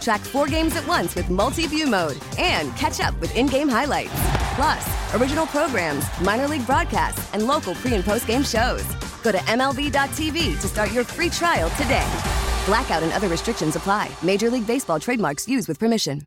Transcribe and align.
Track 0.00 0.20
four 0.20 0.46
games 0.46 0.76
at 0.76 0.86
once 0.86 1.14
with 1.14 1.28
multi 1.30 1.66
view 1.66 1.86
mode 1.86 2.18
and 2.38 2.74
catch 2.76 3.00
up 3.00 3.18
with 3.20 3.34
in 3.36 3.46
game 3.46 3.68
highlights. 3.68 4.12
Plus, 4.54 5.14
original 5.14 5.46
programs, 5.46 6.04
minor 6.20 6.48
league 6.48 6.66
broadcasts, 6.66 7.32
and 7.34 7.46
local 7.46 7.74
pre 7.74 7.94
and 7.94 8.04
post 8.04 8.26
game 8.26 8.42
shows. 8.42 8.84
Go 9.22 9.32
to 9.32 9.38
MLB.tv 9.38 10.60
to 10.60 10.68
start 10.68 10.92
your 10.92 11.04
free 11.04 11.30
trial 11.30 11.70
today. 11.70 12.06
Blackout 12.66 13.02
and 13.02 13.12
other 13.12 13.28
restrictions 13.28 13.76
apply. 13.76 14.10
Major 14.22 14.50
League 14.50 14.66
Baseball 14.66 15.00
trademarks 15.00 15.48
used 15.48 15.68
with 15.68 15.78
permission. 15.78 16.22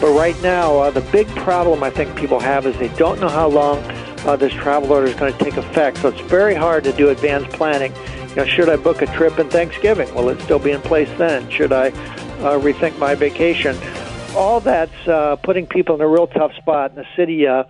But 0.00 0.12
right 0.14 0.40
now, 0.42 0.78
uh, 0.78 0.90
the 0.90 1.00
big 1.12 1.26
problem 1.28 1.82
I 1.82 1.90
think 1.90 2.16
people 2.16 2.38
have 2.40 2.66
is 2.66 2.76
they 2.78 2.88
don't 2.96 3.20
know 3.20 3.28
how 3.28 3.48
long 3.48 3.78
uh, 4.26 4.36
this 4.36 4.52
travel 4.52 4.92
order 4.92 5.06
is 5.06 5.14
going 5.14 5.32
to 5.32 5.38
take 5.44 5.56
effect. 5.56 5.98
So 5.98 6.08
it's 6.08 6.20
very 6.22 6.54
hard 6.54 6.84
to 6.84 6.92
do 6.92 7.08
advanced 7.08 7.50
planning. 7.56 7.94
You 8.30 8.36
know, 8.36 8.44
should 8.44 8.68
I 8.68 8.76
book 8.76 9.00
a 9.00 9.06
trip 9.06 9.38
in 9.38 9.48
Thanksgiving? 9.48 10.12
Will 10.14 10.28
it 10.28 10.40
still 10.42 10.58
be 10.58 10.72
in 10.72 10.82
place 10.82 11.08
then? 11.16 11.48
Should 11.48 11.72
I 11.72 11.90
uh, 12.40 12.58
rethink 12.58 12.98
my 12.98 13.14
vacation? 13.14 13.76
All 14.34 14.60
that's 14.60 15.08
uh, 15.08 15.36
putting 15.36 15.66
people 15.66 15.94
in 15.94 16.00
a 16.00 16.08
real 16.08 16.26
tough 16.26 16.54
spot. 16.56 16.90
And 16.90 16.98
the 16.98 17.06
city 17.16 17.46
uh, 17.46 17.64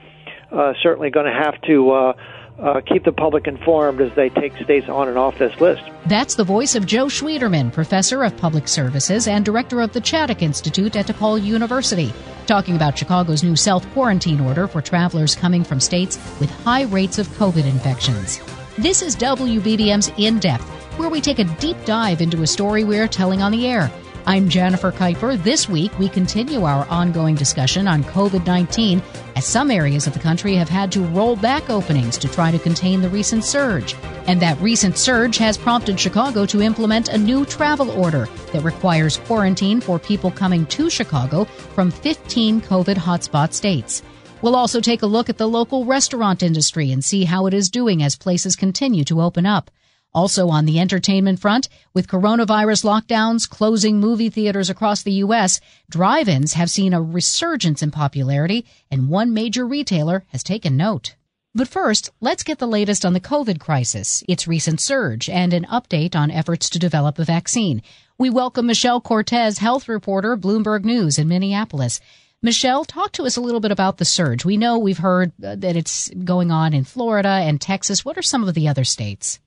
uh, 0.50 0.74
certainly 0.82 1.10
going 1.10 1.26
to 1.26 1.32
have 1.32 1.60
to. 1.62 1.90
Uh, 1.90 2.12
uh, 2.58 2.80
keep 2.80 3.04
the 3.04 3.12
public 3.12 3.46
informed 3.46 4.00
as 4.00 4.14
they 4.14 4.30
take 4.30 4.56
states 4.56 4.88
on 4.88 5.08
and 5.08 5.18
off 5.18 5.38
this 5.38 5.58
list. 5.60 5.82
That's 6.06 6.34
the 6.34 6.44
voice 6.44 6.74
of 6.74 6.86
Joe 6.86 7.06
Schwieterman, 7.06 7.72
professor 7.72 8.24
of 8.24 8.36
public 8.36 8.68
services 8.68 9.28
and 9.28 9.44
director 9.44 9.80
of 9.80 9.92
the 9.92 10.00
Chaddick 10.00 10.42
Institute 10.42 10.96
at 10.96 11.06
DePaul 11.06 11.42
University, 11.42 12.12
talking 12.46 12.76
about 12.76 12.96
Chicago's 12.96 13.42
new 13.42 13.56
self 13.56 13.86
quarantine 13.92 14.40
order 14.40 14.66
for 14.66 14.80
travelers 14.80 15.34
coming 15.34 15.64
from 15.64 15.80
states 15.80 16.16
with 16.40 16.50
high 16.50 16.84
rates 16.84 17.18
of 17.18 17.28
COVID 17.28 17.66
infections. 17.66 18.40
This 18.78 19.02
is 19.02 19.16
WBBM's 19.16 20.10
In 20.16 20.38
Depth, 20.38 20.64
where 20.98 21.10
we 21.10 21.20
take 21.20 21.38
a 21.38 21.44
deep 21.44 21.76
dive 21.84 22.20
into 22.20 22.42
a 22.42 22.46
story 22.46 22.84
we're 22.84 23.08
telling 23.08 23.42
on 23.42 23.52
the 23.52 23.66
air. 23.66 23.90
I'm 24.28 24.48
Jennifer 24.48 24.90
Keiper. 24.90 25.40
This 25.40 25.68
week, 25.68 25.96
we 26.00 26.08
continue 26.08 26.64
our 26.64 26.84
ongoing 26.88 27.36
discussion 27.36 27.86
on 27.86 28.02
COVID 28.02 28.44
19 28.44 29.00
as 29.36 29.46
some 29.46 29.70
areas 29.70 30.08
of 30.08 30.14
the 30.14 30.18
country 30.18 30.56
have 30.56 30.68
had 30.68 30.90
to 30.92 31.04
roll 31.04 31.36
back 31.36 31.70
openings 31.70 32.18
to 32.18 32.28
try 32.28 32.50
to 32.50 32.58
contain 32.58 33.00
the 33.00 33.08
recent 33.08 33.44
surge. 33.44 33.94
And 34.26 34.42
that 34.42 34.60
recent 34.60 34.98
surge 34.98 35.38
has 35.38 35.56
prompted 35.56 36.00
Chicago 36.00 36.44
to 36.46 36.60
implement 36.60 37.08
a 37.08 37.16
new 37.16 37.44
travel 37.44 37.88
order 37.92 38.26
that 38.52 38.64
requires 38.64 39.18
quarantine 39.18 39.80
for 39.80 39.96
people 39.96 40.32
coming 40.32 40.66
to 40.66 40.90
Chicago 40.90 41.44
from 41.44 41.92
15 41.92 42.62
COVID 42.62 42.96
hotspot 42.96 43.52
states. 43.52 44.02
We'll 44.42 44.56
also 44.56 44.80
take 44.80 45.02
a 45.02 45.06
look 45.06 45.28
at 45.28 45.38
the 45.38 45.48
local 45.48 45.84
restaurant 45.84 46.42
industry 46.42 46.90
and 46.90 47.04
see 47.04 47.22
how 47.22 47.46
it 47.46 47.54
is 47.54 47.70
doing 47.70 48.02
as 48.02 48.16
places 48.16 48.56
continue 48.56 49.04
to 49.04 49.22
open 49.22 49.46
up. 49.46 49.70
Also 50.16 50.48
on 50.48 50.64
the 50.64 50.80
entertainment 50.80 51.38
front, 51.38 51.68
with 51.92 52.08
coronavirus 52.08 52.84
lockdowns 52.84 53.46
closing 53.46 54.00
movie 54.00 54.30
theaters 54.30 54.70
across 54.70 55.02
the 55.02 55.12
U.S., 55.12 55.60
drive-ins 55.90 56.54
have 56.54 56.70
seen 56.70 56.94
a 56.94 57.02
resurgence 57.02 57.82
in 57.82 57.90
popularity 57.90 58.64
and 58.90 59.10
one 59.10 59.34
major 59.34 59.66
retailer 59.66 60.24
has 60.28 60.42
taken 60.42 60.74
note. 60.74 61.16
But 61.54 61.68
first, 61.68 62.08
let's 62.18 62.44
get 62.44 62.58
the 62.58 62.66
latest 62.66 63.04
on 63.04 63.12
the 63.12 63.20
COVID 63.20 63.60
crisis, 63.60 64.24
its 64.26 64.48
recent 64.48 64.80
surge, 64.80 65.28
and 65.28 65.52
an 65.52 65.66
update 65.66 66.16
on 66.16 66.30
efforts 66.30 66.70
to 66.70 66.78
develop 66.78 67.18
a 67.18 67.24
vaccine. 67.24 67.82
We 68.16 68.30
welcome 68.30 68.66
Michelle 68.66 69.02
Cortez, 69.02 69.58
health 69.58 69.86
reporter, 69.86 70.34
Bloomberg 70.34 70.82
News 70.82 71.18
in 71.18 71.28
Minneapolis. 71.28 72.00
Michelle, 72.40 72.86
talk 72.86 73.12
to 73.12 73.24
us 73.24 73.36
a 73.36 73.42
little 73.42 73.60
bit 73.60 73.70
about 73.70 73.98
the 73.98 74.06
surge. 74.06 74.46
We 74.46 74.56
know 74.56 74.78
we've 74.78 74.96
heard 74.96 75.32
uh, 75.44 75.56
that 75.56 75.76
it's 75.76 76.08
going 76.08 76.50
on 76.50 76.72
in 76.72 76.84
Florida 76.84 77.28
and 77.28 77.60
Texas. 77.60 78.02
What 78.02 78.16
are 78.16 78.22
some 78.22 78.48
of 78.48 78.54
the 78.54 78.68
other 78.68 78.84
states? 78.84 79.40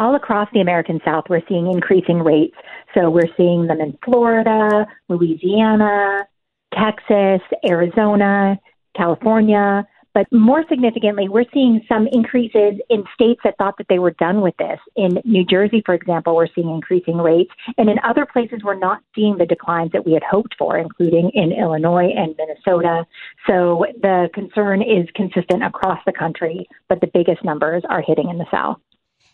All 0.00 0.14
across 0.16 0.48
the 0.52 0.60
American 0.60 0.98
South, 1.04 1.24
we're 1.28 1.42
seeing 1.48 1.70
increasing 1.70 2.20
rates. 2.20 2.56
So 2.94 3.10
we're 3.10 3.32
seeing 3.36 3.66
them 3.66 3.80
in 3.80 3.96
Florida, 4.04 4.86
Louisiana, 5.08 6.26
Texas, 6.74 7.42
Arizona, 7.64 8.58
California. 8.96 9.86
But 10.12 10.26
more 10.32 10.64
significantly, 10.68 11.28
we're 11.28 11.44
seeing 11.54 11.84
some 11.86 12.08
increases 12.10 12.80
in 12.88 13.04
states 13.14 13.42
that 13.44 13.56
thought 13.58 13.78
that 13.78 13.86
they 13.88 14.00
were 14.00 14.10
done 14.12 14.40
with 14.40 14.56
this. 14.56 14.80
In 14.96 15.20
New 15.24 15.44
Jersey, 15.44 15.82
for 15.86 15.94
example, 15.94 16.34
we're 16.34 16.48
seeing 16.52 16.68
increasing 16.68 17.18
rates. 17.18 17.52
And 17.78 17.88
in 17.88 17.98
other 18.02 18.26
places, 18.26 18.60
we're 18.64 18.74
not 18.74 19.02
seeing 19.14 19.38
the 19.38 19.46
declines 19.46 19.92
that 19.92 20.04
we 20.04 20.12
had 20.12 20.24
hoped 20.28 20.56
for, 20.58 20.78
including 20.78 21.30
in 21.34 21.52
Illinois 21.52 22.10
and 22.16 22.34
Minnesota. 22.36 23.06
So 23.46 23.84
the 24.02 24.30
concern 24.34 24.82
is 24.82 25.06
consistent 25.14 25.62
across 25.62 26.00
the 26.06 26.12
country, 26.12 26.66
but 26.88 27.00
the 27.00 27.10
biggest 27.14 27.44
numbers 27.44 27.84
are 27.88 28.02
hitting 28.04 28.30
in 28.30 28.38
the 28.38 28.46
South. 28.50 28.80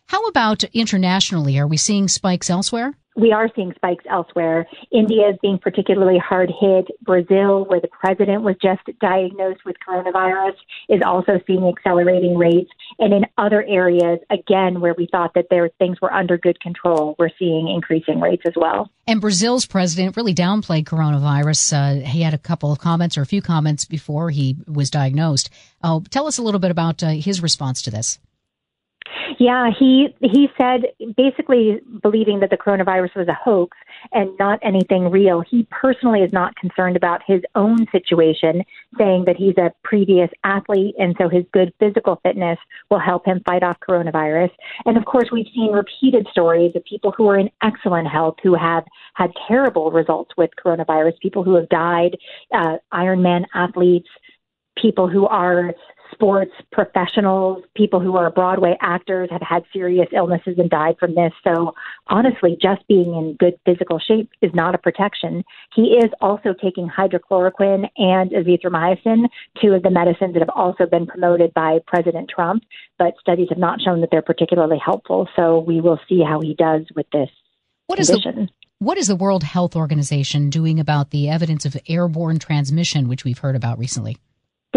How 0.08 0.24
about 0.26 0.62
internationally? 0.72 1.58
Are 1.58 1.66
we 1.66 1.76
seeing 1.76 2.06
spikes 2.06 2.48
elsewhere? 2.48 2.94
We 3.16 3.32
are 3.32 3.48
seeing 3.56 3.72
spikes 3.74 4.04
elsewhere. 4.10 4.68
India 4.92 5.30
is 5.30 5.36
being 5.40 5.58
particularly 5.58 6.18
hard 6.18 6.52
hit. 6.60 6.86
Brazil, 7.00 7.64
where 7.64 7.80
the 7.80 7.88
president 7.88 8.42
was 8.42 8.56
just 8.62 8.82
diagnosed 9.00 9.60
with 9.64 9.76
coronavirus, 9.86 10.52
is 10.90 11.00
also 11.04 11.40
seeing 11.46 11.66
accelerating 11.66 12.36
rates. 12.36 12.70
And 12.98 13.14
in 13.14 13.24
other 13.38 13.64
areas, 13.64 14.20
again, 14.30 14.80
where 14.80 14.94
we 14.96 15.08
thought 15.10 15.32
that 15.34 15.46
there 15.50 15.70
things 15.78 15.98
were 16.00 16.12
under 16.12 16.36
good 16.36 16.60
control, 16.60 17.16
we're 17.18 17.30
seeing 17.38 17.68
increasing 17.68 18.20
rates 18.20 18.42
as 18.46 18.52
well. 18.54 18.90
And 19.06 19.20
Brazil's 19.20 19.64
president 19.64 20.16
really 20.16 20.34
downplayed 20.34 20.84
coronavirus. 20.84 21.72
Uh, 21.72 22.06
he 22.06 22.20
had 22.20 22.34
a 22.34 22.38
couple 22.38 22.70
of 22.70 22.78
comments 22.78 23.16
or 23.16 23.22
a 23.22 23.26
few 23.26 23.40
comments 23.40 23.86
before 23.86 24.30
he 24.30 24.56
was 24.68 24.90
diagnosed. 24.90 25.48
Uh, 25.82 26.00
tell 26.10 26.26
us 26.26 26.36
a 26.36 26.42
little 26.42 26.60
bit 26.60 26.70
about 26.70 27.02
uh, 27.02 27.08
his 27.08 27.42
response 27.42 27.80
to 27.82 27.90
this. 27.90 28.18
Yeah, 29.38 29.70
he 29.78 30.08
he 30.22 30.48
said 30.56 30.84
basically 31.16 31.80
believing 32.02 32.40
that 32.40 32.48
the 32.48 32.56
coronavirus 32.56 33.16
was 33.16 33.28
a 33.28 33.34
hoax 33.34 33.76
and 34.12 34.30
not 34.38 34.58
anything 34.62 35.10
real. 35.10 35.42
He 35.42 35.66
personally 35.70 36.20
is 36.20 36.32
not 36.32 36.56
concerned 36.56 36.96
about 36.96 37.20
his 37.26 37.42
own 37.54 37.86
situation, 37.92 38.62
saying 38.96 39.24
that 39.26 39.36
he's 39.36 39.56
a 39.58 39.72
previous 39.84 40.30
athlete 40.44 40.94
and 40.98 41.14
so 41.20 41.28
his 41.28 41.44
good 41.52 41.72
physical 41.78 42.18
fitness 42.22 42.58
will 42.90 42.98
help 42.98 43.26
him 43.26 43.42
fight 43.46 43.62
off 43.62 43.76
coronavirus. 43.86 44.50
And 44.86 44.96
of 44.96 45.04
course, 45.04 45.28
we've 45.30 45.46
seen 45.54 45.70
repeated 45.72 46.26
stories 46.30 46.72
of 46.74 46.84
people 46.84 47.12
who 47.14 47.28
are 47.28 47.38
in 47.38 47.50
excellent 47.62 48.08
health 48.08 48.36
who 48.42 48.54
have 48.54 48.84
had 49.14 49.32
terrible 49.48 49.90
results 49.90 50.30
with 50.38 50.50
coronavirus, 50.64 51.12
people 51.20 51.44
who 51.44 51.56
have 51.56 51.68
died, 51.68 52.16
uh, 52.54 52.76
Ironman 52.92 53.44
athletes, 53.54 54.08
people 54.80 55.08
who 55.08 55.26
are 55.26 55.74
sports 56.12 56.52
professionals, 56.72 57.64
people 57.74 58.00
who 58.00 58.16
are 58.16 58.30
Broadway 58.30 58.76
actors 58.80 59.28
have 59.30 59.42
had 59.42 59.64
serious 59.72 60.08
illnesses 60.12 60.58
and 60.58 60.70
died 60.70 60.96
from 60.98 61.14
this. 61.14 61.32
So 61.44 61.74
honestly, 62.08 62.56
just 62.60 62.86
being 62.88 63.14
in 63.14 63.36
good 63.38 63.58
physical 63.64 63.98
shape 63.98 64.30
is 64.40 64.50
not 64.54 64.74
a 64.74 64.78
protection. 64.78 65.44
He 65.74 65.98
is 65.98 66.10
also 66.20 66.54
taking 66.62 66.88
hydroxychloroquine 66.88 67.88
and 67.96 68.30
azithromycin, 68.30 69.28
two 69.62 69.72
of 69.72 69.82
the 69.82 69.90
medicines 69.90 70.34
that 70.34 70.40
have 70.40 70.50
also 70.54 70.86
been 70.86 71.06
promoted 71.06 71.52
by 71.54 71.78
President 71.86 72.28
Trump, 72.28 72.62
but 72.98 73.14
studies 73.20 73.48
have 73.48 73.58
not 73.58 73.80
shown 73.80 74.00
that 74.00 74.10
they're 74.10 74.22
particularly 74.22 74.78
helpful. 74.84 75.28
So 75.36 75.58
we 75.60 75.80
will 75.80 76.00
see 76.08 76.22
how 76.22 76.40
he 76.40 76.54
does 76.54 76.82
with 76.94 77.06
this 77.12 77.30
what 77.86 77.98
condition. 77.98 78.38
Is 78.38 78.46
the- 78.46 78.52
what 78.78 78.98
is 78.98 79.06
the 79.06 79.16
World 79.16 79.42
Health 79.42 79.74
Organization 79.74 80.50
doing 80.50 80.78
about 80.78 81.10
the 81.10 81.30
evidence 81.30 81.64
of 81.64 81.76
airborne 81.88 82.38
transmission, 82.38 83.08
which 83.08 83.24
we've 83.24 83.38
heard 83.38 83.56
about 83.56 83.78
recently? 83.78 84.18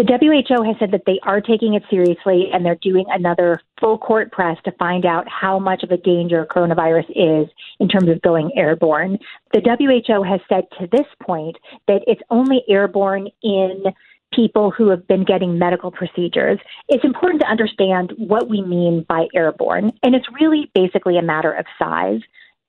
The 0.00 0.06
WHO 0.48 0.62
has 0.62 0.76
said 0.78 0.92
that 0.92 1.02
they 1.04 1.20
are 1.24 1.42
taking 1.42 1.74
it 1.74 1.82
seriously 1.90 2.48
and 2.50 2.64
they're 2.64 2.78
doing 2.80 3.04
another 3.10 3.60
full 3.78 3.98
court 3.98 4.32
press 4.32 4.56
to 4.64 4.72
find 4.78 5.04
out 5.04 5.26
how 5.28 5.58
much 5.58 5.82
of 5.82 5.90
a 5.90 5.98
danger 5.98 6.46
coronavirus 6.50 7.10
is 7.10 7.50
in 7.80 7.86
terms 7.86 8.08
of 8.08 8.22
going 8.22 8.50
airborne. 8.56 9.18
The 9.52 9.60
WHO 9.60 10.22
has 10.22 10.40
said 10.48 10.64
to 10.78 10.86
this 10.90 11.06
point 11.22 11.58
that 11.86 12.00
it's 12.06 12.22
only 12.30 12.62
airborne 12.66 13.28
in 13.42 13.84
people 14.32 14.70
who 14.70 14.88
have 14.88 15.06
been 15.06 15.22
getting 15.22 15.58
medical 15.58 15.90
procedures. 15.90 16.58
It's 16.88 17.04
important 17.04 17.42
to 17.42 17.50
understand 17.50 18.14
what 18.16 18.48
we 18.48 18.62
mean 18.62 19.04
by 19.06 19.26
airborne, 19.34 19.92
and 20.02 20.14
it's 20.14 20.26
really 20.40 20.70
basically 20.74 21.18
a 21.18 21.22
matter 21.22 21.52
of 21.52 21.66
size 21.78 22.20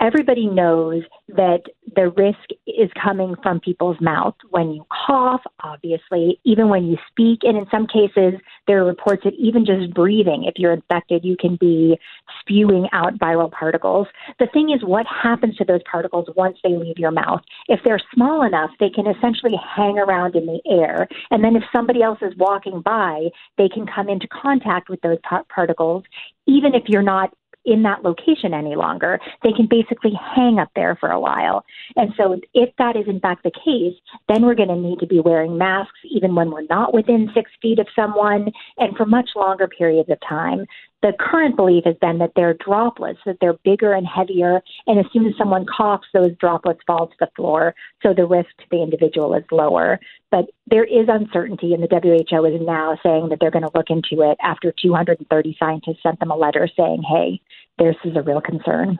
everybody 0.01 0.48
knows 0.48 1.03
that 1.30 1.62
the 1.95 2.09
risk 2.09 2.50
is 2.65 2.89
coming 3.01 3.36
from 3.44 3.59
people's 3.59 4.00
mouth 4.01 4.36
when 4.50 4.71
you 4.71 4.86
cough, 5.06 5.42
obviously, 5.63 6.39
even 6.44 6.69
when 6.69 6.86
you 6.86 6.98
speak. 7.09 7.39
And 7.44 7.56
in 7.56 7.65
some 7.69 7.86
cases, 7.86 8.33
there 8.68 8.81
are 8.81 8.86
reports 8.86 9.24
that 9.24 9.33
even 9.36 9.65
just 9.65 9.94
breathing, 9.94 10.45
if 10.45 10.56
you're 10.57 10.74
infected, 10.74 11.24
you 11.24 11.38
can 11.38 11.56
be 11.57 11.98
spewing 12.39 12.88
out 12.92 13.18
viral 13.19 13.51
particles. 13.51 14.07
The 14.39 14.48
thing 14.48 14.71
is, 14.71 14.83
what 14.83 15.06
happens 15.06 15.56
to 15.57 15.65
those 15.65 15.81
particles 15.89 16.27
once 16.36 16.57
they 16.63 16.75
leave 16.75 16.98
your 16.98 17.12
mouth? 17.12 17.42
If 17.68 17.81
they're 17.83 18.01
small 18.13 18.42
enough, 18.44 18.71
they 18.80 18.89
can 18.89 19.06
essentially 19.07 19.56
hang 19.75 20.00
around 20.00 20.36
in 20.36 20.45
the 20.48 20.59
air. 20.69 21.07
And 21.30 21.44
then 21.44 21.56
if 21.56 21.63
somebody 21.71 22.01
else 22.01 22.19
is 22.21 22.33
walking 22.38 22.81
by, 22.81 23.30
they 23.57 23.69
can 23.69 23.86
come 23.86 24.09
into 24.09 24.27
contact 24.27 24.89
with 24.89 25.01
those 25.01 25.19
particles, 25.53 26.03
even 26.48 26.74
if 26.74 26.83
you're 26.88 27.03
not 27.03 27.33
in 27.66 27.84
that 27.84 28.04
location 28.04 28.54
any 28.54 28.75
longer. 28.75 29.19
They 29.44 29.52
can 29.52 29.68
basically 29.68 30.13
hang 30.36 30.60
up 30.60 30.69
there 30.75 30.96
for 31.00 31.10
a 31.10 31.19
while. 31.19 31.63
And 31.96 32.13
so, 32.18 32.40
if 32.54 32.69
that 32.78 32.96
is 32.96 33.08
in 33.08 33.19
fact 33.19 33.44
the 33.44 33.52
case, 33.52 34.00
then 34.28 34.46
we're 34.46 34.56
going 34.56 34.69
to 34.69 34.75
need 34.75 35.00
to 35.00 35.08
be 35.08 35.19
wearing 35.19 35.58
masks 35.58 36.00
even 36.10 36.36
when 36.36 36.52
we're 36.52 36.66
not 36.69 36.94
within 36.94 37.30
six 37.34 37.52
feet 37.62 37.80
of 37.80 37.88
someone 37.96 38.52
and 38.78 38.96
for 38.96 39.06
much 39.06 39.30
longer 39.36 39.68
periods 39.68 40.10
of 40.10 40.18
time 40.28 40.66
the 41.01 41.13
current 41.19 41.56
belief 41.56 41.83
has 41.86 41.95
been 42.00 42.19
that 42.19 42.33
they're 42.36 42.53
droplets, 42.53 43.19
that 43.25 43.38
they're 43.42 43.57
bigger 43.63 43.94
and 43.94 44.06
heavier, 44.06 44.62
and 44.88 45.00
as 45.00 45.06
soon 45.12 45.25
as 45.25 45.33
someone 45.38 45.65
coughs, 45.65 46.07
those 46.13 46.36
droplets 46.39 46.81
fall 46.86 47.07
to 47.07 47.15
the 47.19 47.30
floor, 47.36 47.74
so 48.03 48.13
the 48.13 48.25
risk 48.25 48.50
to 48.59 48.65
the 48.69 48.81
individual 48.81 49.33
is 49.33 49.44
lower. 49.51 50.00
But 50.30 50.45
there 50.68 50.83
is 50.83 51.07
uncertainty, 51.07 51.74
and 51.74 51.83
the 51.83 51.88
WHO 51.88 52.45
is 52.45 52.62
now 52.62 52.98
saying 53.03 53.30
that 53.30 53.39
they're 53.39 53.51
going 53.51 53.65
to 53.65 53.71
look 53.75 53.89
into 53.89 54.21
it 54.30 54.38
after 54.42 54.74
230 54.81 55.57
scientists 55.59 56.03
sent 56.03 56.19
them 56.19 56.31
a 56.31 56.36
letter 56.38 56.69
saying, 56.77 57.03
hey, 57.03 57.42
this 57.80 57.95
is 58.06 58.15
a 58.15 58.21
real 58.21 58.42
concern. 58.42 59.00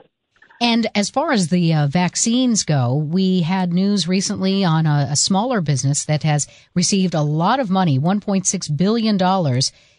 And 0.60 0.86
as 0.94 1.10
far 1.10 1.32
as 1.32 1.48
the 1.48 1.74
uh, 1.74 1.86
vaccines 1.88 2.62
go, 2.64 2.94
we 2.94 3.40
had 3.40 3.72
news 3.72 4.06
recently 4.06 4.62
on 4.62 4.86
a, 4.86 5.08
a 5.10 5.16
smaller 5.16 5.60
business 5.60 6.04
that 6.04 6.22
has 6.22 6.46
received 6.74 7.14
a 7.14 7.22
lot 7.22 7.58
of 7.58 7.68
money, 7.68 7.98
$1.6 7.98 8.76
billion 8.76 9.18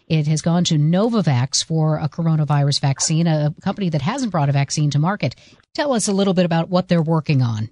it 0.07 0.27
has 0.27 0.41
gone 0.41 0.63
to 0.65 0.75
Novavax 0.75 1.63
for 1.63 1.97
a 1.97 2.09
coronavirus 2.09 2.81
vaccine, 2.81 3.27
a 3.27 3.53
company 3.61 3.89
that 3.89 4.01
hasn't 4.01 4.31
brought 4.31 4.49
a 4.49 4.53
vaccine 4.53 4.89
to 4.91 4.99
market. 4.99 5.35
Tell 5.73 5.93
us 5.93 6.07
a 6.07 6.13
little 6.13 6.33
bit 6.33 6.45
about 6.45 6.69
what 6.69 6.87
they're 6.87 7.01
working 7.01 7.41
on. 7.41 7.69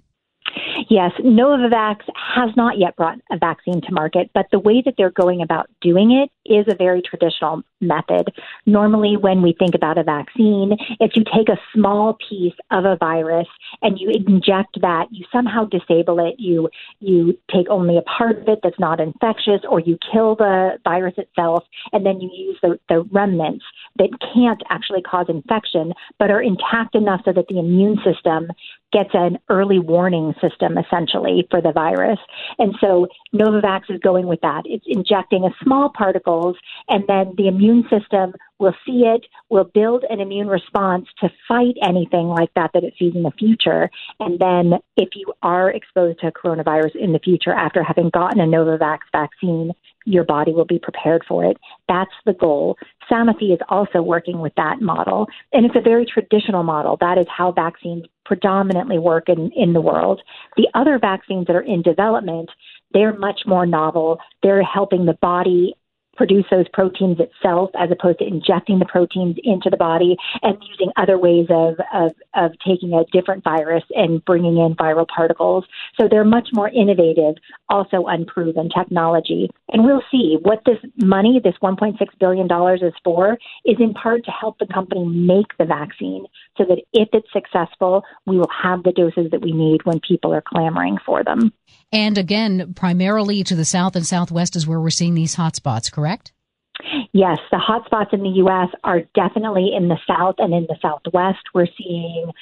Yes, 0.92 1.12
Novavax 1.24 2.00
has 2.14 2.50
not 2.54 2.76
yet 2.76 2.96
brought 2.96 3.18
a 3.30 3.38
vaccine 3.38 3.80
to 3.80 3.92
market, 3.92 4.28
but 4.34 4.44
the 4.52 4.58
way 4.58 4.82
that 4.84 4.92
they're 4.98 5.10
going 5.10 5.40
about 5.40 5.70
doing 5.80 6.12
it 6.12 6.28
is 6.44 6.66
a 6.68 6.76
very 6.76 7.00
traditional 7.00 7.62
method. 7.80 8.30
Normally, 8.66 9.16
when 9.16 9.40
we 9.40 9.56
think 9.58 9.74
about 9.74 9.96
a 9.96 10.02
vaccine, 10.02 10.76
if 11.00 11.12
you 11.14 11.24
take 11.34 11.48
a 11.48 11.58
small 11.74 12.18
piece 12.28 12.52
of 12.70 12.84
a 12.84 12.96
virus 12.96 13.46
and 13.80 13.98
you 13.98 14.10
inject 14.10 14.80
that. 14.82 15.06
You 15.10 15.24
somehow 15.32 15.64
disable 15.64 16.18
it. 16.20 16.34
You 16.38 16.68
you 17.00 17.38
take 17.50 17.68
only 17.70 17.96
a 17.96 18.02
part 18.02 18.42
of 18.42 18.48
it 18.48 18.60
that's 18.62 18.78
not 18.78 19.00
infectious, 19.00 19.60
or 19.68 19.80
you 19.80 19.98
kill 20.12 20.36
the 20.36 20.78
virus 20.84 21.14
itself, 21.16 21.64
and 21.92 22.04
then 22.04 22.20
you 22.20 22.30
use 22.34 22.58
the, 22.62 22.78
the 22.88 23.02
remnants 23.10 23.64
that 23.96 24.10
can't 24.34 24.62
actually 24.70 25.02
cause 25.02 25.26
infection, 25.28 25.92
but 26.18 26.30
are 26.30 26.42
intact 26.42 26.94
enough 26.94 27.22
so 27.24 27.32
that 27.32 27.48
the 27.48 27.58
immune 27.58 27.98
system 28.04 28.48
gets 28.92 29.10
an 29.14 29.38
early 29.48 29.78
warning 29.78 30.34
system 30.40 30.76
essentially 30.78 31.46
for 31.50 31.60
the 31.60 31.72
virus. 31.72 32.18
And 32.58 32.74
so 32.80 33.06
Novavax 33.34 33.90
is 33.90 33.98
going 34.00 34.26
with 34.26 34.40
that. 34.42 34.62
It's 34.66 34.84
injecting 34.86 35.44
a 35.44 35.50
small 35.62 35.90
particles 35.96 36.56
and 36.88 37.04
then 37.08 37.34
the 37.36 37.48
immune 37.48 37.84
system 37.90 38.34
will 38.58 38.74
see 38.86 39.02
it, 39.04 39.26
will 39.50 39.64
build 39.64 40.04
an 40.08 40.20
immune 40.20 40.46
response 40.46 41.06
to 41.20 41.28
fight 41.48 41.74
anything 41.82 42.28
like 42.28 42.50
that 42.54 42.70
that 42.74 42.84
it 42.84 42.94
sees 42.98 43.14
in 43.14 43.24
the 43.24 43.32
future. 43.32 43.90
And 44.20 44.38
then 44.38 44.78
if 44.96 45.10
you 45.14 45.32
are 45.42 45.70
exposed 45.70 46.20
to 46.20 46.30
coronavirus 46.30 46.94
in 46.94 47.12
the 47.12 47.18
future 47.18 47.52
after 47.52 47.82
having 47.82 48.10
gotten 48.10 48.40
a 48.40 48.46
Novavax 48.46 48.98
vaccine, 49.10 49.72
your 50.04 50.24
body 50.24 50.52
will 50.52 50.64
be 50.64 50.78
prepared 50.78 51.24
for 51.26 51.44
it. 51.44 51.56
That's 51.88 52.10
the 52.24 52.32
goal. 52.32 52.76
Sanofi 53.10 53.52
is 53.52 53.60
also 53.68 54.02
working 54.02 54.40
with 54.40 54.54
that 54.56 54.80
model. 54.80 55.26
And 55.52 55.66
it's 55.66 55.76
a 55.76 55.80
very 55.80 56.06
traditional 56.06 56.62
model. 56.62 56.96
That 57.00 57.18
is 57.18 57.26
how 57.28 57.52
vaccines 57.52 58.04
predominantly 58.24 58.98
work 58.98 59.28
in, 59.28 59.50
in 59.52 59.72
the 59.72 59.80
world. 59.80 60.22
The 60.56 60.68
other 60.74 60.98
vaccines 60.98 61.46
that 61.46 61.56
are 61.56 61.62
in 61.62 61.82
development, 61.82 62.50
they're 62.92 63.16
much 63.16 63.40
more 63.46 63.66
novel. 63.66 64.18
They're 64.42 64.62
helping 64.62 65.06
the 65.06 65.14
body 65.14 65.74
produce 66.16 66.44
those 66.50 66.68
proteins 66.72 67.18
itself 67.18 67.70
as 67.78 67.90
opposed 67.90 68.18
to 68.18 68.26
injecting 68.26 68.78
the 68.78 68.84
proteins 68.84 69.36
into 69.42 69.70
the 69.70 69.76
body 69.76 70.16
and 70.42 70.56
using 70.68 70.90
other 70.96 71.18
ways 71.18 71.46
of, 71.50 71.74
of, 71.92 72.12
of 72.34 72.52
taking 72.66 72.92
a 72.92 73.04
different 73.12 73.42
virus 73.44 73.82
and 73.94 74.24
bringing 74.24 74.58
in 74.58 74.74
viral 74.74 75.06
particles. 75.08 75.64
So 75.98 76.08
they're 76.08 76.24
much 76.24 76.48
more 76.52 76.68
innovative, 76.68 77.36
also 77.68 78.04
unproven 78.06 78.68
technology. 78.68 79.50
And 79.70 79.84
we'll 79.84 80.02
see 80.10 80.36
what 80.42 80.62
this 80.66 80.78
money, 80.96 81.40
this 81.42 81.54
$1.6 81.62 81.96
billion 82.20 82.46
is 82.84 82.94
for, 83.02 83.38
is 83.64 83.76
in 83.80 83.94
part 83.94 84.24
to 84.24 84.30
help 84.30 84.58
the 84.58 84.66
company 84.66 85.06
make 85.06 85.56
the 85.58 85.64
vaccine 85.64 86.26
so 86.58 86.64
that 86.64 86.82
if 86.92 87.08
it's 87.12 87.32
successful, 87.32 88.04
we 88.26 88.36
will 88.36 88.50
have 88.62 88.82
the 88.82 88.92
doses 88.92 89.30
that 89.30 89.40
we 89.40 89.52
need 89.52 89.84
when 89.84 90.00
people 90.00 90.34
are 90.34 90.42
clamoring 90.42 90.98
for 91.04 91.24
them. 91.24 91.52
And 91.90 92.16
again, 92.16 92.74
primarily 92.74 93.42
to 93.44 93.54
the 93.54 93.64
south 93.64 93.96
and 93.96 94.06
southwest 94.06 94.56
is 94.56 94.66
where 94.66 94.80
we're 94.80 94.90
seeing 94.90 95.14
these 95.14 95.36
hotspots, 95.36 95.90
correct? 95.92 96.01
Yes, 97.12 97.38
the 97.50 97.58
hotspots 97.58 98.12
in 98.12 98.22
the 98.22 98.30
U.S. 98.30 98.68
are 98.82 99.02
definitely 99.14 99.72
in 99.74 99.88
the 99.88 99.98
south 100.06 100.36
and 100.38 100.52
in 100.52 100.66
the 100.68 100.76
southwest. 100.80 101.40
We're 101.54 101.68
seeing 101.78 102.32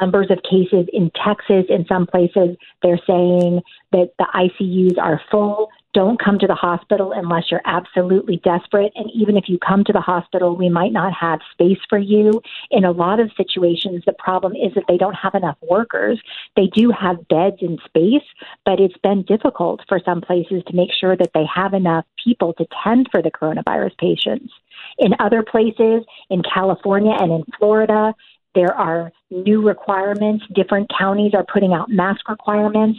numbers 0.00 0.26
of 0.30 0.42
cases 0.42 0.86
in 0.92 1.10
Texas. 1.24 1.64
In 1.68 1.86
some 1.86 2.06
places, 2.06 2.56
they're 2.82 3.00
saying 3.06 3.62
that 3.92 4.10
the 4.18 4.26
ICUs 4.34 4.98
are 4.98 5.20
full 5.30 5.70
don't 5.96 6.22
come 6.22 6.38
to 6.38 6.46
the 6.46 6.54
hospital 6.54 7.12
unless 7.16 7.44
you're 7.50 7.62
absolutely 7.64 8.36
desperate. 8.44 8.92
And 8.96 9.10
even 9.14 9.34
if 9.34 9.44
you 9.48 9.58
come 9.58 9.82
to 9.84 9.94
the 9.94 10.00
hospital, 10.02 10.54
we 10.54 10.68
might 10.68 10.92
not 10.92 11.14
have 11.14 11.40
space 11.52 11.78
for 11.88 11.96
you. 11.96 12.42
In 12.70 12.84
a 12.84 12.90
lot 12.90 13.18
of 13.18 13.30
situations, 13.34 14.02
the 14.04 14.12
problem 14.12 14.52
is 14.52 14.74
that 14.74 14.84
they 14.88 14.98
don't 14.98 15.14
have 15.14 15.34
enough 15.34 15.56
workers. 15.62 16.20
They 16.54 16.66
do 16.66 16.90
have 16.90 17.26
beds 17.28 17.62
and 17.62 17.80
space, 17.86 18.28
but 18.66 18.78
it's 18.78 18.98
been 19.02 19.22
difficult 19.22 19.80
for 19.88 19.98
some 20.04 20.20
places 20.20 20.62
to 20.66 20.76
make 20.76 20.90
sure 20.92 21.16
that 21.16 21.30
they 21.32 21.46
have 21.46 21.72
enough 21.72 22.04
people 22.22 22.52
to 22.58 22.66
tend 22.84 23.08
for 23.10 23.22
the 23.22 23.30
coronavirus 23.30 23.96
patients. 23.96 24.52
In 24.98 25.14
other 25.18 25.42
places, 25.42 26.04
in 26.28 26.42
California 26.42 27.16
and 27.18 27.32
in 27.32 27.44
Florida, 27.58 28.14
there 28.54 28.74
are 28.74 29.12
new 29.30 29.66
requirements. 29.66 30.44
Different 30.54 30.90
counties 30.98 31.32
are 31.34 31.44
putting 31.44 31.74
out 31.74 31.90
mask 31.90 32.28
requirements 32.28 32.98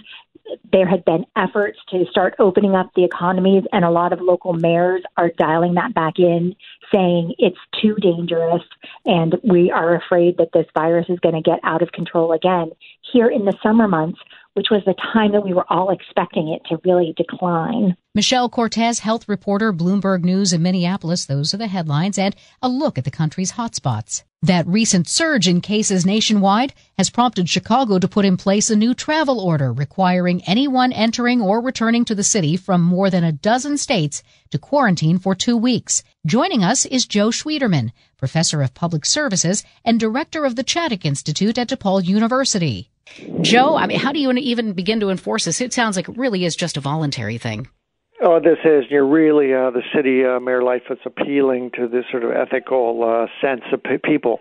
there 0.71 0.87
had 0.87 1.05
been 1.05 1.25
efforts 1.35 1.79
to 1.89 2.05
start 2.09 2.35
opening 2.39 2.75
up 2.75 2.89
the 2.95 3.03
economies, 3.03 3.63
and 3.71 3.83
a 3.85 3.89
lot 3.89 4.13
of 4.13 4.21
local 4.21 4.53
mayors 4.53 5.01
are 5.15 5.31
dialing 5.37 5.75
that 5.75 5.93
back 5.93 6.19
in, 6.19 6.55
saying 6.91 7.33
it's 7.37 7.57
too 7.81 7.95
dangerous 7.95 8.63
and 9.05 9.35
we 9.43 9.71
are 9.71 9.95
afraid 9.95 10.37
that 10.37 10.49
this 10.53 10.65
virus 10.73 11.05
is 11.09 11.19
going 11.19 11.35
to 11.35 11.41
get 11.41 11.59
out 11.63 11.81
of 11.81 11.91
control 11.91 12.31
again. 12.31 12.71
Here 13.13 13.27
in 13.27 13.45
the 13.45 13.57
summer 13.63 13.87
months, 13.87 14.19
which 14.57 14.71
was 14.71 14.83
the 14.85 14.95
time 15.13 15.31
that 15.31 15.45
we 15.45 15.53
were 15.53 15.71
all 15.71 15.91
expecting 15.91 16.49
it 16.49 16.63
to 16.65 16.81
really 16.83 17.13
decline. 17.15 17.95
Michelle 18.15 18.49
Cortez, 18.49 18.99
health 18.99 19.29
reporter, 19.29 19.71
Bloomberg 19.71 20.23
News 20.23 20.51
in 20.51 20.63
Minneapolis. 20.63 21.25
Those 21.25 21.53
are 21.53 21.57
the 21.57 21.67
headlines 21.67 22.17
and 22.17 22.35
a 22.63 22.67
look 22.67 22.97
at 22.97 23.03
the 23.03 23.11
country's 23.11 23.51
hotspots. 23.51 24.23
That 24.41 24.65
recent 24.65 25.07
surge 25.07 25.47
in 25.47 25.61
cases 25.61 26.05
nationwide 26.05 26.73
has 26.97 27.11
prompted 27.11 27.47
Chicago 27.47 27.99
to 27.99 28.07
put 28.07 28.25
in 28.25 28.37
place 28.37 28.71
a 28.71 28.75
new 28.75 28.95
travel 28.95 29.39
order 29.39 29.71
requiring 29.71 30.43
anyone 30.47 30.91
entering 30.91 31.39
or 31.39 31.61
returning 31.61 32.05
to 32.05 32.15
the 32.15 32.23
city 32.23 32.57
from 32.57 32.81
more 32.81 33.11
than 33.11 33.23
a 33.23 33.31
dozen 33.31 33.77
states 33.77 34.23
to 34.49 34.57
quarantine 34.57 35.19
for 35.19 35.35
two 35.35 35.55
weeks. 35.55 36.03
Joining 36.25 36.63
us 36.63 36.85
is 36.85 37.05
Joe 37.05 37.29
Schwieterman, 37.29 37.91
professor 38.17 38.63
of 38.63 38.73
public 38.73 39.05
services 39.05 39.63
and 39.85 39.99
director 39.99 40.45
of 40.45 40.55
the 40.55 40.63
Chaddick 40.63 41.05
Institute 41.05 41.57
at 41.59 41.69
DePaul 41.69 42.03
University. 42.03 42.89
Joe, 43.41 43.75
I 43.75 43.87
mean, 43.87 43.99
how 43.99 44.11
do 44.11 44.19
you 44.19 44.31
even 44.31 44.73
begin 44.73 44.99
to 44.99 45.09
enforce 45.09 45.45
this? 45.45 45.61
It 45.61 45.73
sounds 45.73 45.95
like 45.95 46.09
it 46.09 46.17
really 46.17 46.45
is 46.45 46.55
just 46.55 46.77
a 46.77 46.79
voluntary 46.79 47.37
thing. 47.37 47.67
Oh, 48.19 48.39
this 48.39 48.57
is 48.65 48.85
you're 48.89 49.05
really 49.05 49.53
uh, 49.53 49.69
the 49.69 49.83
city 49.95 50.25
uh, 50.25 50.39
Mayor 50.39 50.63
Lightfoot's 50.63 51.01
appealing 51.05 51.69
to 51.75 51.87
this 51.87 52.03
sort 52.09 52.23
of 52.23 52.31
ethical 52.31 53.03
uh, 53.03 53.27
sense 53.45 53.61
of 53.71 53.83
p- 53.83 53.99
people, 54.03 54.39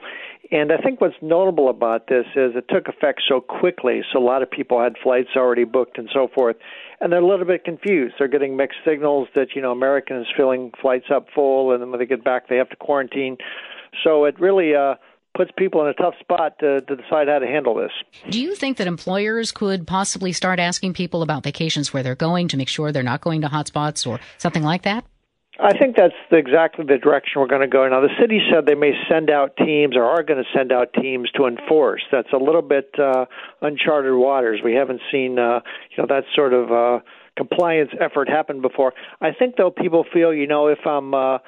and 0.51 0.73
I 0.73 0.79
think 0.79 1.03
what's 1.03 1.17
notable 1.21 1.69
about 1.69 2.07
this 2.09 2.25
is 2.35 2.53
it 2.57 2.65
took 2.71 2.89
effect 2.89 3.23
so 3.29 3.43
quickly. 3.43 4.01
So 4.13 4.19
a 4.19 4.25
lot 4.25 4.43
of 4.43 4.51
people 4.51 4.83
had 4.83 4.95
flights 5.03 5.31
already 5.37 5.65
booked 5.65 5.99
and 5.99 6.09
so 6.11 6.29
forth, 6.35 6.57
and 7.01 7.13
they're 7.13 7.21
a 7.21 7.27
little 7.27 7.45
bit 7.45 7.65
confused. 7.65 8.15
They're 8.19 8.29
getting 8.29 8.57
mixed 8.57 8.79
signals 8.83 9.29
that 9.35 9.49
you 9.55 9.61
know 9.61 9.73
American 9.73 10.19
is 10.23 10.27
filling 10.35 10.73
flights 10.81 11.07
up 11.15 11.27
full, 11.35 11.73
and 11.73 11.83
then 11.83 11.91
when 11.91 12.01
they 12.01 12.07
get 12.07 12.25
back 12.25 12.49
they 12.49 12.57
have 12.57 12.71
to 12.71 12.77
quarantine. 12.77 13.37
So 14.03 14.25
it 14.25 14.41
really 14.41 14.75
uh, 14.75 14.95
puts 15.37 15.51
people 15.57 15.83
in 15.83 15.89
a 15.89 15.95
tough 15.95 16.15
spot 16.21 16.59
to, 16.61 16.81
to 16.81 16.97
decide 16.97 17.29
how 17.29 17.39
to 17.39 17.47
handle 17.47 17.75
this. 17.75 17.93
Do 18.31 18.41
you 18.41 18.55
think 18.55 18.79
that 18.79 18.87
employers 18.87 19.53
could 19.53 19.87
possibly 19.87 20.33
start 20.33 20.59
asking 20.59 20.95
people 20.95 21.23
about 21.23 21.45
vacations 21.45 21.93
where 21.93 22.03
they're 22.03 22.15
going 22.15 22.49
to 22.49 22.57
make 22.57 22.69
sure 22.69 22.91
they're 22.91 23.03
not 23.03 23.21
going 23.21 23.43
to 23.43 23.49
hotspots 23.49 24.07
or 24.07 24.19
something 24.39 24.63
like 24.63 24.83
that? 24.83 25.05
I 25.59 25.77
think 25.77 25.97
that's 25.97 26.15
the, 26.31 26.37
exactly 26.37 26.85
the 26.85 26.99
direction 26.99 27.41
we're 27.41 27.47
going 27.47 27.63
to 27.63 27.67
go. 27.67 27.89
Now, 27.89 28.01
the 28.01 28.11
city 28.21 28.41
said 28.53 28.67
they 28.67 28.75
may 28.75 28.93
send 29.11 29.31
out 29.31 29.57
teams 29.57 29.97
or 29.97 30.05
are 30.05 30.23
going 30.23 30.43
to 30.43 30.49
send 30.55 30.71
out 30.71 30.93
teams 30.93 31.31
to 31.33 31.47
enforce. 31.47 32.03
That's 32.13 32.33
a 32.35 32.37
little 32.37 32.63
bit 32.63 32.91
uh, 32.99 33.25
uncharted 33.63 34.13
waters. 34.15 34.61
We 34.63 34.75
haven't 34.75 35.01
seen, 35.11 35.39
uh, 35.39 35.61
you 35.91 36.03
know, 36.03 36.07
that 36.09 36.25
sort 36.35 36.53
of 36.53 36.71
uh, 36.71 37.01
compliance 37.39 37.91
effort 38.01 38.29
happen 38.29 38.61
before. 38.61 38.93
I 39.23 39.31
think, 39.33 39.57
though, 39.57 39.71
people 39.71 40.05
feel, 40.13 40.35
you 40.35 40.47
know, 40.47 40.67
if 40.69 40.87
I'm 40.87 41.15
uh, 41.15 41.39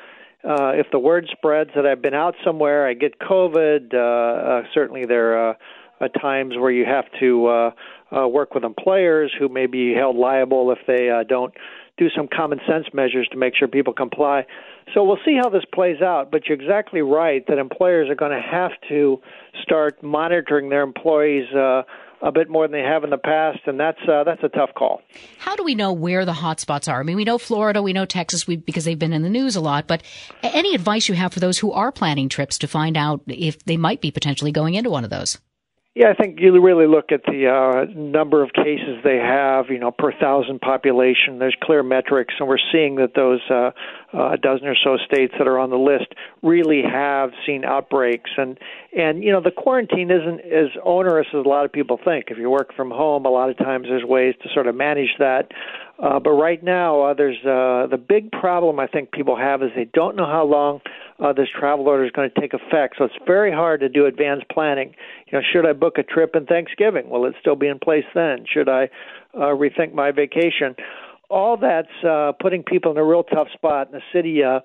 uh, 0.48 0.72
if 0.74 0.86
the 0.90 0.98
word 0.98 1.28
spreads 1.30 1.70
that 1.76 1.84
I've 1.84 2.00
been 2.00 2.14
out 2.14 2.34
somewhere, 2.42 2.88
I 2.88 2.94
get 2.94 3.18
COVID. 3.18 3.92
Uh, 3.92 3.98
uh, 3.98 4.62
certainly, 4.72 5.04
there 5.04 5.36
are 5.36 5.56
uh, 6.00 6.08
times 6.08 6.54
where 6.56 6.70
you 6.70 6.86
have 6.86 7.04
to 7.20 7.46
uh, 7.46 7.70
uh, 8.16 8.26
work 8.26 8.54
with 8.54 8.64
employers 8.64 9.30
who 9.38 9.50
may 9.50 9.66
be 9.66 9.92
held 9.92 10.16
liable 10.16 10.72
if 10.72 10.78
they 10.86 11.10
don't 11.28 11.52
do 11.98 12.08
some 12.16 12.28
common 12.34 12.60
sense 12.66 12.86
measures 12.94 13.28
to 13.32 13.36
make 13.36 13.54
sure 13.56 13.68
people 13.68 13.92
comply. 13.92 14.46
So 14.94 15.04
we'll 15.04 15.18
see 15.22 15.36
how 15.36 15.50
this 15.50 15.64
plays 15.74 16.00
out. 16.00 16.30
But 16.30 16.46
you're 16.46 16.58
exactly 16.58 17.02
right 17.02 17.44
that 17.48 17.58
employers 17.58 18.08
are 18.08 18.14
going 18.14 18.30
to 18.30 18.40
have 18.40 18.70
to 18.88 19.20
start 19.62 20.02
monitoring 20.02 20.70
their 20.70 20.82
employees. 20.82 21.46
A 22.20 22.32
bit 22.32 22.50
more 22.50 22.66
than 22.66 22.72
they 22.72 22.86
have 22.86 23.04
in 23.04 23.10
the 23.10 23.18
past, 23.18 23.60
and 23.66 23.78
that's 23.78 24.00
uh, 24.08 24.24
that's 24.24 24.42
a 24.42 24.48
tough 24.48 24.70
call. 24.74 25.02
How 25.38 25.54
do 25.54 25.62
we 25.62 25.76
know 25.76 25.92
where 25.92 26.24
the 26.24 26.32
hot 26.32 26.58
spots 26.58 26.88
are? 26.88 26.98
I 26.98 27.02
mean, 27.04 27.16
we 27.16 27.24
know 27.24 27.38
Florida, 27.38 27.80
we 27.80 27.92
know 27.92 28.06
Texas, 28.06 28.46
we, 28.46 28.56
because 28.56 28.84
they've 28.84 28.98
been 28.98 29.12
in 29.12 29.22
the 29.22 29.28
news 29.28 29.54
a 29.54 29.60
lot. 29.60 29.86
But 29.86 30.02
any 30.42 30.74
advice 30.74 31.08
you 31.08 31.14
have 31.14 31.32
for 31.32 31.38
those 31.38 31.58
who 31.58 31.70
are 31.70 31.92
planning 31.92 32.28
trips 32.28 32.58
to 32.58 32.66
find 32.66 32.96
out 32.96 33.22
if 33.28 33.64
they 33.64 33.76
might 33.76 34.00
be 34.00 34.10
potentially 34.10 34.50
going 34.50 34.74
into 34.74 34.90
one 34.90 35.04
of 35.04 35.10
those? 35.10 35.38
Yeah, 35.98 36.10
I 36.10 36.14
think 36.14 36.38
you 36.38 36.52
really 36.64 36.86
look 36.86 37.10
at 37.10 37.24
the 37.24 37.48
uh, 37.48 37.92
number 37.92 38.40
of 38.44 38.52
cases 38.52 39.02
they 39.02 39.16
have, 39.16 39.64
you 39.68 39.80
know, 39.80 39.90
per 39.90 40.12
thousand 40.12 40.60
population. 40.60 41.40
There's 41.40 41.56
clear 41.60 41.82
metrics, 41.82 42.34
and 42.38 42.48
we're 42.48 42.62
seeing 42.70 42.94
that 43.02 43.16
those 43.16 43.40
uh, 43.50 43.72
uh, 44.16 44.36
dozen 44.36 44.68
or 44.68 44.76
so 44.76 44.96
states 45.04 45.34
that 45.38 45.48
are 45.48 45.58
on 45.58 45.70
the 45.70 45.76
list 45.76 46.14
really 46.40 46.82
have 46.88 47.30
seen 47.44 47.64
outbreaks. 47.64 48.30
And 48.36 48.60
and 48.96 49.24
you 49.24 49.32
know, 49.32 49.40
the 49.40 49.50
quarantine 49.50 50.12
isn't 50.12 50.38
as 50.42 50.70
onerous 50.84 51.26
as 51.34 51.44
a 51.44 51.48
lot 51.48 51.64
of 51.64 51.72
people 51.72 51.98
think. 52.04 52.26
If 52.28 52.38
you 52.38 52.48
work 52.48 52.76
from 52.76 52.92
home, 52.92 53.26
a 53.26 53.30
lot 53.30 53.50
of 53.50 53.58
times 53.58 53.88
there's 53.88 54.04
ways 54.04 54.36
to 54.44 54.48
sort 54.54 54.68
of 54.68 54.76
manage 54.76 55.16
that. 55.18 55.50
Uh, 56.00 56.20
but 56.20 56.30
right 56.30 56.62
now, 56.62 57.02
uh, 57.02 57.14
there's 57.14 57.38
uh, 57.44 57.88
the 57.90 57.98
big 57.98 58.30
problem 58.30 58.78
I 58.78 58.86
think 58.86 59.10
people 59.10 59.36
have 59.36 59.62
is 59.62 59.70
they 59.74 59.90
don't 59.92 60.14
know 60.14 60.26
how 60.26 60.44
long 60.44 60.80
uh, 61.18 61.32
this 61.32 61.48
travel 61.58 61.88
order 61.88 62.04
is 62.04 62.12
going 62.12 62.30
to 62.32 62.40
take 62.40 62.52
effect. 62.54 62.94
So 62.98 63.04
it's 63.04 63.14
very 63.26 63.50
hard 63.50 63.80
to 63.80 63.88
do 63.88 64.06
advanced 64.06 64.46
planning. 64.48 64.94
You 65.26 65.38
know, 65.38 65.44
should 65.52 65.66
I 65.66 65.72
book 65.72 65.98
a 65.98 66.04
trip 66.04 66.36
in 66.36 66.46
Thanksgiving? 66.46 67.10
Will 67.10 67.24
it 67.26 67.34
still 67.40 67.56
be 67.56 67.66
in 67.66 67.80
place 67.80 68.04
then? 68.14 68.44
Should 68.52 68.68
I 68.68 68.90
uh, 69.34 69.54
rethink 69.56 69.92
my 69.92 70.12
vacation? 70.12 70.76
All 71.28 71.56
that's 71.56 71.88
uh, 72.08 72.32
putting 72.40 72.62
people 72.62 72.92
in 72.92 72.96
a 72.96 73.04
real 73.04 73.24
tough 73.24 73.48
spot. 73.52 73.90
And 73.92 74.00
the 74.00 74.04
city 74.12 74.44
uh, 74.44 74.60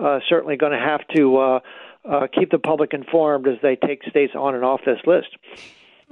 uh, 0.00 0.20
certainly 0.28 0.56
going 0.56 0.72
to 0.72 0.78
have 0.78 1.00
to 1.16 1.36
uh, 1.36 1.60
uh, 2.08 2.26
keep 2.32 2.50
the 2.50 2.58
public 2.58 2.94
informed 2.94 3.48
as 3.48 3.56
they 3.62 3.76
take 3.76 4.04
states 4.04 4.34
on 4.36 4.54
and 4.54 4.64
off 4.64 4.80
this 4.86 5.00
list. 5.06 5.28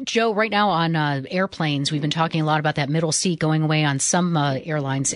Joe, 0.05 0.35
right 0.35 0.51
now 0.51 0.69
on 0.69 0.95
uh, 0.95 1.23
airplanes, 1.31 1.91
we've 1.91 2.03
been 2.03 2.11
talking 2.11 2.41
a 2.41 2.45
lot 2.45 2.61
about 2.61 2.75
that 2.75 2.89
middle 2.89 3.13
seat 3.13 3.39
going 3.39 3.63
away 3.63 3.85
on 3.85 3.99
some 3.99 4.37
uh, 4.37 4.59
airlines. 4.65 5.15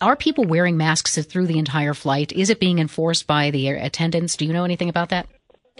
Are 0.00 0.16
people 0.16 0.44
wearing 0.44 0.76
masks 0.76 1.16
through 1.24 1.46
the 1.46 1.58
entire 1.58 1.94
flight? 1.94 2.32
Is 2.32 2.50
it 2.50 2.58
being 2.58 2.80
enforced 2.80 3.28
by 3.28 3.50
the 3.50 3.68
attendants? 3.68 4.36
Do 4.36 4.44
you 4.44 4.52
know 4.52 4.64
anything 4.64 4.88
about 4.88 5.10
that? 5.10 5.28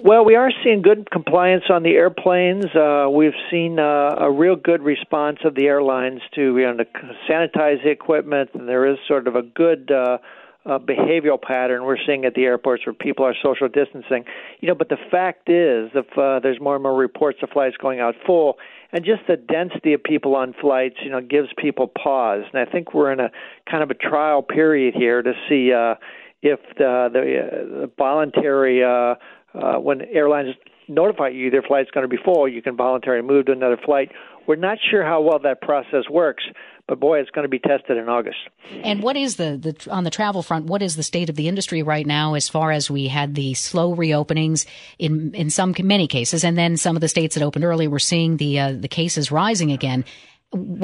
Well, 0.02 0.24
we 0.24 0.36
are 0.36 0.50
seeing 0.64 0.82
good 0.82 1.10
compliance 1.10 1.64
on 1.68 1.82
the 1.82 1.90
airplanes. 1.90 2.64
Uh, 2.74 3.08
we've 3.10 3.34
seen 3.50 3.78
uh, 3.78 4.14
a 4.18 4.30
real 4.30 4.56
good 4.56 4.82
response 4.82 5.38
of 5.44 5.54
the 5.54 5.66
airlines 5.66 6.20
to 6.34 6.58
you 6.58 6.64
know 6.64 6.76
to 6.76 6.84
sanitize 7.28 7.82
the 7.84 7.90
equipment, 7.90 8.50
and 8.54 8.68
there 8.68 8.90
is 8.90 8.98
sort 9.06 9.28
of 9.28 9.36
a 9.36 9.42
good 9.42 9.90
uh, 9.90 10.18
uh, 10.64 10.78
behavioral 10.78 11.40
pattern 11.40 11.84
we're 11.84 11.96
seeing 12.06 12.24
at 12.24 12.34
the 12.34 12.44
airports 12.44 12.86
where 12.86 12.94
people 12.94 13.24
are 13.24 13.34
social 13.42 13.68
distancing. 13.68 14.24
You 14.60 14.68
know, 14.68 14.74
but 14.74 14.88
the 14.88 14.98
fact 15.10 15.48
is, 15.48 15.90
if 15.94 16.06
uh, 16.16 16.40
there's 16.40 16.60
more 16.60 16.74
and 16.74 16.82
more 16.82 16.96
reports 16.96 17.38
of 17.42 17.50
flights 17.50 17.76
going 17.76 18.00
out 18.00 18.14
full, 18.26 18.58
and 18.92 19.04
just 19.04 19.22
the 19.26 19.36
density 19.36 19.94
of 19.94 20.04
people 20.04 20.36
on 20.36 20.54
flights, 20.60 20.96
you 21.02 21.10
know, 21.10 21.20
gives 21.20 21.48
people 21.56 21.88
pause. 21.88 22.44
And 22.52 22.66
I 22.66 22.70
think 22.70 22.94
we're 22.94 23.12
in 23.12 23.20
a 23.20 23.30
kind 23.70 23.82
of 23.82 23.90
a 23.90 23.94
trial 23.94 24.42
period 24.42 24.94
here 24.94 25.22
to 25.22 25.32
see 25.48 25.72
uh, 25.72 25.94
if 26.42 26.60
the 26.78 27.08
the, 27.12 27.20
uh, 27.20 27.80
the 27.80 27.90
voluntary 27.96 28.84
uh, 28.84 29.14
uh, 29.54 29.78
when 29.78 30.02
airlines 30.02 30.54
notify 30.88 31.28
you 31.28 31.50
their 31.50 31.62
flight's 31.62 31.90
going 31.90 32.04
to 32.04 32.08
be 32.08 32.22
full, 32.22 32.48
you 32.48 32.62
can 32.62 32.76
voluntarily 32.76 33.26
move 33.26 33.46
to 33.46 33.52
another 33.52 33.78
flight. 33.84 34.10
We're 34.46 34.56
not 34.56 34.78
sure 34.90 35.04
how 35.04 35.20
well 35.22 35.38
that 35.40 35.60
process 35.62 36.08
works, 36.10 36.44
but 36.92 37.00
boy, 37.00 37.20
it's 37.20 37.30
going 37.30 37.44
to 37.44 37.48
be 37.48 37.58
tested 37.58 37.96
in 37.96 38.10
August. 38.10 38.36
And 38.84 39.02
what 39.02 39.16
is 39.16 39.36
the, 39.36 39.56
the 39.56 39.90
on 39.90 40.04
the 40.04 40.10
travel 40.10 40.42
front? 40.42 40.66
What 40.66 40.82
is 40.82 40.94
the 40.94 41.02
state 41.02 41.30
of 41.30 41.36
the 41.36 41.48
industry 41.48 41.82
right 41.82 42.06
now, 42.06 42.34
as 42.34 42.50
far 42.50 42.70
as 42.70 42.90
we 42.90 43.08
had 43.08 43.34
the 43.34 43.54
slow 43.54 43.96
reopenings 43.96 44.66
in 44.98 45.34
in 45.34 45.48
some 45.48 45.74
many 45.82 46.06
cases, 46.06 46.44
and 46.44 46.58
then 46.58 46.76
some 46.76 46.94
of 46.94 47.00
the 47.00 47.08
states 47.08 47.34
that 47.34 47.42
opened 47.42 47.64
early, 47.64 47.88
we're 47.88 47.98
seeing 47.98 48.36
the 48.36 48.60
uh, 48.60 48.72
the 48.72 48.88
cases 48.88 49.32
rising 49.32 49.72
again. 49.72 50.04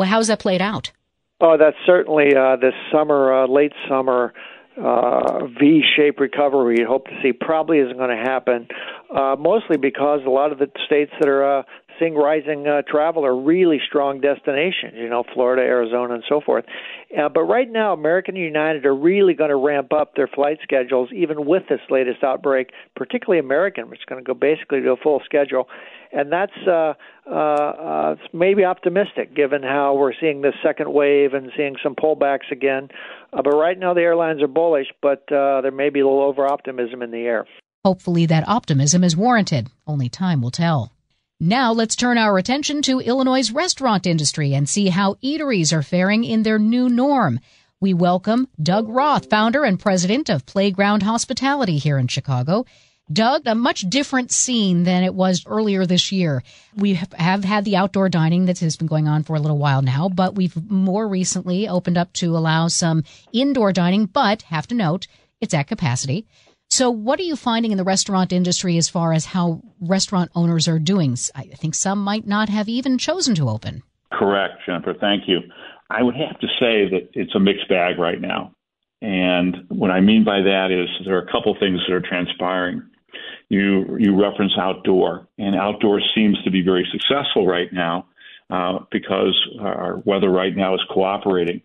How's 0.03 0.29
that 0.29 0.39
played 0.39 0.63
out? 0.63 0.93
Oh, 1.43 1.59
that's 1.59 1.77
certainly 1.85 2.35
uh, 2.35 2.57
this 2.57 2.73
summer, 2.91 3.45
uh, 3.45 3.47
late 3.47 3.75
summer. 3.87 4.33
Uh, 4.79 5.47
V-shaped 5.61 6.21
recovery 6.21 6.77
we 6.79 6.85
hope 6.85 7.07
to 7.07 7.19
see 7.21 7.33
probably 7.33 7.81
isn't 7.81 7.99
going 7.99 8.17
to 8.17 8.31
happen, 8.31 8.69
uh, 9.13 9.35
mostly 9.37 9.77
because 9.77 10.21
a 10.25 10.31
lot 10.31 10.53
of 10.53 10.59
the 10.59 10.71
states 10.87 11.11
that 11.19 11.29
are 11.29 11.59
uh, 11.59 11.63
seeing 11.99 12.15
rising 12.15 12.67
uh, 12.67 12.83
travel 12.83 13.25
are 13.25 13.37
really 13.37 13.81
strong 13.87 14.21
destinations, 14.21 14.95
you 14.95 15.09
know, 15.09 15.25
Florida, 15.35 15.63
Arizona, 15.63 16.15
and 16.15 16.25
so 16.29 16.41
forth. 16.41 16.65
Uh, 17.17 17.29
but 17.29 17.43
right 17.43 17.71
now, 17.71 17.93
American 17.93 18.37
United 18.37 18.85
are 18.85 18.95
really 18.95 19.35
going 19.35 19.51
to 19.51 19.57
ramp 19.57 19.93
up 19.93 20.15
their 20.15 20.29
flight 20.29 20.59
schedules, 20.63 21.11
even 21.15 21.47
with 21.47 21.63
this 21.69 21.81
latest 21.91 22.23
outbreak, 22.23 22.71
particularly 22.97 23.41
American, 23.41 23.89
which 23.91 24.01
is 24.01 24.05
going 24.05 24.23
to 24.23 24.27
go 24.27 24.35
basically 24.35 24.81
to 24.81 24.91
a 24.91 24.97
full 24.97 25.21
schedule. 25.25 25.69
And 26.13 26.33
that's 26.33 26.53
uh, 26.67 26.95
uh, 27.31 27.35
uh, 27.35 28.17
maybe 28.33 28.65
optimistic 28.65 29.35
given 29.35 29.63
how 29.63 29.95
we're 29.95 30.15
seeing 30.19 30.43
this 30.43 30.55
second 30.63 30.93
wave 30.93 31.35
and 31.35 31.51
seeing 31.57 31.77
some 31.83 31.95
pullbacks 31.95 32.51
again. 32.51 32.89
Uh, 33.33 33.43
but 33.43 33.51
right 33.51 33.79
now, 33.79 33.95
the 33.95 34.01
airlines 34.01 34.43
are 34.43 34.49
bullish, 34.49 34.89
but 35.03 35.31
uh, 35.31 35.61
there 35.61 35.71
may 35.71 35.91
be 35.91 36.01
a 36.01 36.07
little 36.07 36.23
over 36.23 36.47
optimism 36.47 37.03
in 37.03 37.11
the 37.11 37.19
air. 37.19 37.47
Hopefully, 37.85 38.27
that 38.27 38.49
optimism 38.49 39.05
is 39.05 39.17
warranted. 39.17 39.69
Only 39.87 40.09
time 40.09 40.43
will 40.43 40.51
tell. 40.51 40.93
Now 41.41 41.73
let's 41.73 41.95
turn 41.95 42.19
our 42.19 42.37
attention 42.37 42.83
to 42.83 42.99
Illinois' 42.99 43.53
restaurant 43.53 44.09
industry 44.09 44.55
and 44.55 44.69
see 44.69 44.89
how 44.89 45.15
eateries 45.23 45.73
are 45.73 45.85
faring 45.85 46.25
in 46.25 46.43
their 46.43 46.59
new 46.59 46.89
norm. 46.89 47.39
We 47.81 47.95
welcome 47.95 48.49
Doug 48.61 48.89
Roth, 48.89 49.31
founder 49.31 49.63
and 49.63 49.79
president 49.79 50.29
of 50.31 50.47
Playground 50.47 51.05
Hospitality 51.05 51.79
here 51.79 51.97
in 51.97 52.09
Chicago. 52.09 52.67
Doug, 53.13 53.43
a 53.47 53.55
much 53.55 53.83
different 53.83 54.33
scene 54.33 54.83
than 54.83 55.05
it 55.05 55.15
was 55.15 55.47
earlier 55.47 55.87
this 55.87 56.11
year. 56.11 56.43
We 56.75 56.95
have 56.95 57.45
had 57.45 57.65
the 57.65 57.77
outdoor 57.77 58.09
dining 58.09 58.47
that 58.47 58.59
has 58.59 58.77
been 58.77 58.89
going 58.89 59.07
on 59.07 59.23
for 59.23 59.37
a 59.37 59.41
little 59.41 59.59
while 59.59 59.81
now, 59.81 60.09
but 60.09 60.35
we've 60.35 60.69
more 60.69 61.07
recently 61.07 61.69
opened 61.69 61.99
up 61.99 62.13
to 62.15 62.37
allow 62.37 62.67
some 62.67 63.05
indoor 63.33 63.73
dining, 63.73 64.07
but 64.07 64.43
have 64.43 64.67
to 64.67 64.75
note 64.75 65.07
it's 65.41 65.55
at 65.55 65.69
capacity. 65.69 66.27
So, 66.71 66.91
what 66.91 67.19
are 67.19 67.25
you 67.25 67.35
finding 67.35 67.73
in 67.73 67.79
the 67.79 67.85
restaurant 67.85 68.33
industry 68.33 68.77
as 68.77 68.89
far 68.89 69.13
as 69.13 69.25
how 69.25 69.63
restaurant 69.81 70.31
owners 70.35 70.69
are 70.69 70.79
doing? 70.79 71.17
I 71.35 71.45
think 71.45 71.75
some 71.75 71.99
might 71.99 72.27
not 72.27 72.49
have 72.51 72.69
even 72.69 72.99
chosen 72.99 73.35
to 73.37 73.49
open. 73.49 73.83
Correct, 74.13 74.55
Jennifer. 74.67 74.95
Thank 75.01 75.25
you. 75.27 75.41
I 75.91 76.03
would 76.03 76.15
have 76.17 76.39
to 76.41 76.47
say 76.61 76.89
that 76.91 77.09
it's 77.15 77.35
a 77.35 77.41
mixed 77.41 77.69
bag 77.69 77.99
right 77.99 78.21
now. 78.21 78.53
And 79.01 79.57
what 79.69 79.91
I 79.91 80.01
mean 80.01 80.25
by 80.25 80.41
that 80.43 80.69
is 80.71 80.89
there 81.07 81.17
are 81.17 81.23
a 81.23 81.33
couple 81.33 81.57
things 81.59 81.81
that 81.87 81.95
are 81.95 82.03
transpiring. 82.03 82.83
You 83.49 83.97
you 83.99 84.21
reference 84.21 84.53
outdoor, 84.59 85.27
and 85.39 85.57
outdoor 85.57 86.03
seems 86.15 86.37
to 86.45 86.51
be 86.51 86.63
very 86.63 86.87
successful 86.93 87.47
right 87.47 87.73
now 87.73 88.07
uh, 88.51 88.81
because 88.91 89.35
our 89.61 90.03
weather 90.05 90.31
right 90.31 90.55
now 90.55 90.75
is 90.75 90.83
cooperating. 90.93 91.63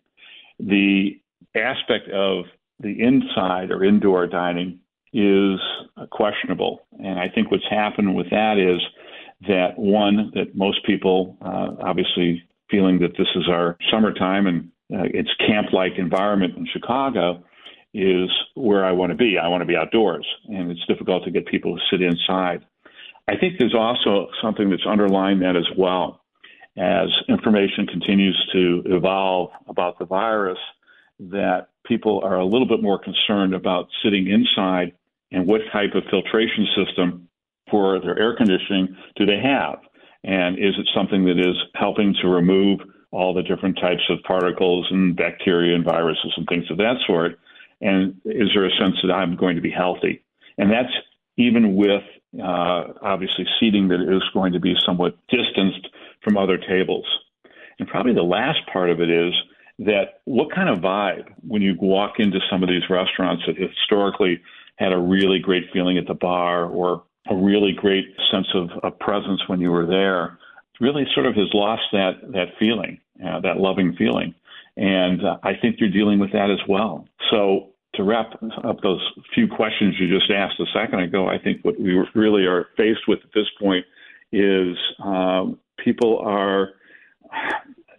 The 0.59 1.19
aspect 1.55 2.09
of 2.09 2.45
the 2.79 3.01
inside 3.01 3.69
or 3.69 3.83
indoor 3.83 4.27
dining 4.27 4.79
is 5.13 5.59
questionable. 6.11 6.85
And 6.99 7.19
I 7.19 7.29
think 7.29 7.51
what's 7.51 7.67
happened 7.69 8.15
with 8.15 8.29
that 8.31 8.57
is 8.57 8.81
that 9.47 9.77
one, 9.77 10.31
that 10.35 10.55
most 10.55 10.85
people 10.85 11.37
uh, 11.41 11.75
obviously 11.81 12.43
feeling 12.69 12.99
that 12.99 13.11
this 13.17 13.27
is 13.35 13.47
our 13.47 13.77
summertime 13.91 14.47
and 14.47 14.69
uh, 14.93 15.05
it's 15.13 15.29
camp 15.47 15.71
like 15.71 15.93
environment 15.97 16.57
in 16.57 16.67
Chicago 16.71 17.43
is 17.93 18.29
where 18.55 18.83
I 18.83 18.91
want 18.91 19.11
to 19.11 19.15
be. 19.15 19.37
I 19.37 19.47
want 19.47 19.61
to 19.61 19.65
be 19.65 19.75
outdoors, 19.75 20.25
and 20.47 20.71
it's 20.71 20.85
difficult 20.87 21.23
to 21.25 21.31
get 21.31 21.45
people 21.45 21.77
to 21.77 21.81
sit 21.91 22.01
inside. 22.01 22.65
I 23.27 23.37
think 23.37 23.59
there's 23.59 23.75
also 23.75 24.27
something 24.41 24.69
that's 24.69 24.85
underlying 24.85 25.39
that 25.39 25.55
as 25.55 25.67
well. 25.77 26.21
As 26.75 27.09
information 27.29 27.85
continues 27.85 28.49
to 28.53 28.81
evolve 28.85 29.51
about 29.67 29.99
the 29.99 30.05
virus, 30.05 30.57
that 31.19 31.67
people 31.85 32.21
are 32.23 32.37
a 32.37 32.45
little 32.45 32.67
bit 32.67 32.81
more 32.81 32.99
concerned 32.99 33.53
about 33.53 33.87
sitting 34.03 34.27
inside 34.27 34.93
and 35.33 35.47
what 35.47 35.61
type 35.71 35.95
of 35.95 36.03
filtration 36.09 36.67
system 36.75 37.27
for 37.69 37.99
their 37.99 38.17
air 38.17 38.35
conditioning 38.35 38.95
do 39.15 39.25
they 39.25 39.39
have? 39.43 39.79
And 40.23 40.57
is 40.57 40.75
it 40.77 40.87
something 40.95 41.25
that 41.25 41.39
is 41.39 41.57
helping 41.75 42.15
to 42.21 42.27
remove 42.27 42.79
all 43.11 43.33
the 43.33 43.43
different 43.43 43.77
types 43.77 44.03
of 44.09 44.23
particles 44.23 44.87
and 44.89 45.15
bacteria 45.15 45.75
and 45.75 45.83
viruses 45.83 46.31
and 46.37 46.47
things 46.47 46.65
of 46.71 46.77
that 46.77 46.95
sort? 47.05 47.39
And 47.81 48.15
is 48.25 48.49
there 48.53 48.65
a 48.65 48.71
sense 48.79 48.95
that 49.03 49.11
I'm 49.11 49.35
going 49.35 49.55
to 49.55 49.61
be 49.61 49.71
healthy? 49.71 50.23
And 50.57 50.71
that's 50.71 50.93
even 51.37 51.75
with 51.75 52.03
uh, 52.39 52.93
obviously 53.01 53.45
seating 53.59 53.87
that 53.89 54.01
is 54.01 54.23
going 54.33 54.53
to 54.53 54.59
be 54.59 54.75
somewhat 54.85 55.17
distanced 55.27 55.89
from 56.23 56.37
other 56.37 56.57
tables. 56.57 57.05
And 57.79 57.87
probably 57.87 58.13
the 58.13 58.21
last 58.21 58.59
part 58.71 58.89
of 58.89 59.01
it 59.01 59.09
is 59.09 59.33
that 59.79 60.21
what 60.25 60.53
kind 60.53 60.69
of 60.69 60.79
vibe 60.79 61.27
when 61.45 61.61
you 61.61 61.75
walk 61.79 62.19
into 62.19 62.39
some 62.49 62.63
of 62.63 62.69
these 62.69 62.89
restaurants 62.89 63.43
that 63.47 63.57
historically 63.57 64.39
had 64.75 64.91
a 64.91 64.97
really 64.97 65.39
great 65.39 65.63
feeling 65.71 65.97
at 65.97 66.07
the 66.07 66.13
bar 66.13 66.65
or 66.65 67.03
a 67.29 67.35
really 67.35 67.71
great 67.71 68.05
sense 68.31 68.47
of, 68.53 68.69
of 68.83 68.97
presence 68.99 69.41
when 69.47 69.61
you 69.61 69.71
were 69.71 69.85
there 69.85 70.37
really 70.79 71.05
sort 71.13 71.25
of 71.25 71.35
has 71.35 71.47
lost 71.53 71.83
that 71.91 72.13
that 72.31 72.47
feeling, 72.59 72.99
uh, 73.25 73.39
that 73.39 73.57
loving 73.57 73.95
feeling. 73.95 74.33
And 74.75 75.23
uh, 75.23 75.37
I 75.43 75.53
think 75.55 75.77
you're 75.79 75.91
dealing 75.91 76.19
with 76.19 76.31
that 76.33 76.49
as 76.49 76.59
well. 76.67 77.07
So 77.31 77.69
to 77.95 78.03
wrap 78.03 78.33
up 78.63 78.81
those 78.81 79.01
few 79.35 79.47
questions 79.47 79.95
you 79.99 80.09
just 80.09 80.31
asked 80.31 80.59
a 80.59 80.65
second 80.73 80.99
ago, 81.01 81.27
I 81.27 81.37
think 81.37 81.63
what 81.63 81.79
we 81.79 81.93
really 82.15 82.45
are 82.45 82.67
faced 82.75 83.07
with 83.07 83.19
at 83.23 83.29
this 83.35 83.45
point 83.59 83.85
is 84.31 84.75
um, 85.03 85.59
people 85.77 86.17
are 86.19 86.69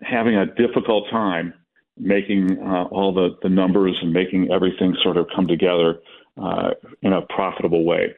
having 0.03 0.35
a 0.35 0.47
difficult 0.47 1.09
time 1.11 1.55
making 1.97 2.59
uh, 2.59 2.85
all 2.91 3.15
the, 3.15 3.39
the 3.43 3.49
numbers 3.49 3.97
and 4.03 4.13
making 4.13 4.51
everything 4.51 4.97
sort 5.03 5.17
of 5.17 5.29
come 5.35 5.47
together 5.47 6.01
uh, 6.41 6.71
in 7.03 7.13
a 7.13 7.23
profitable 7.23 7.85
way. 7.85 8.15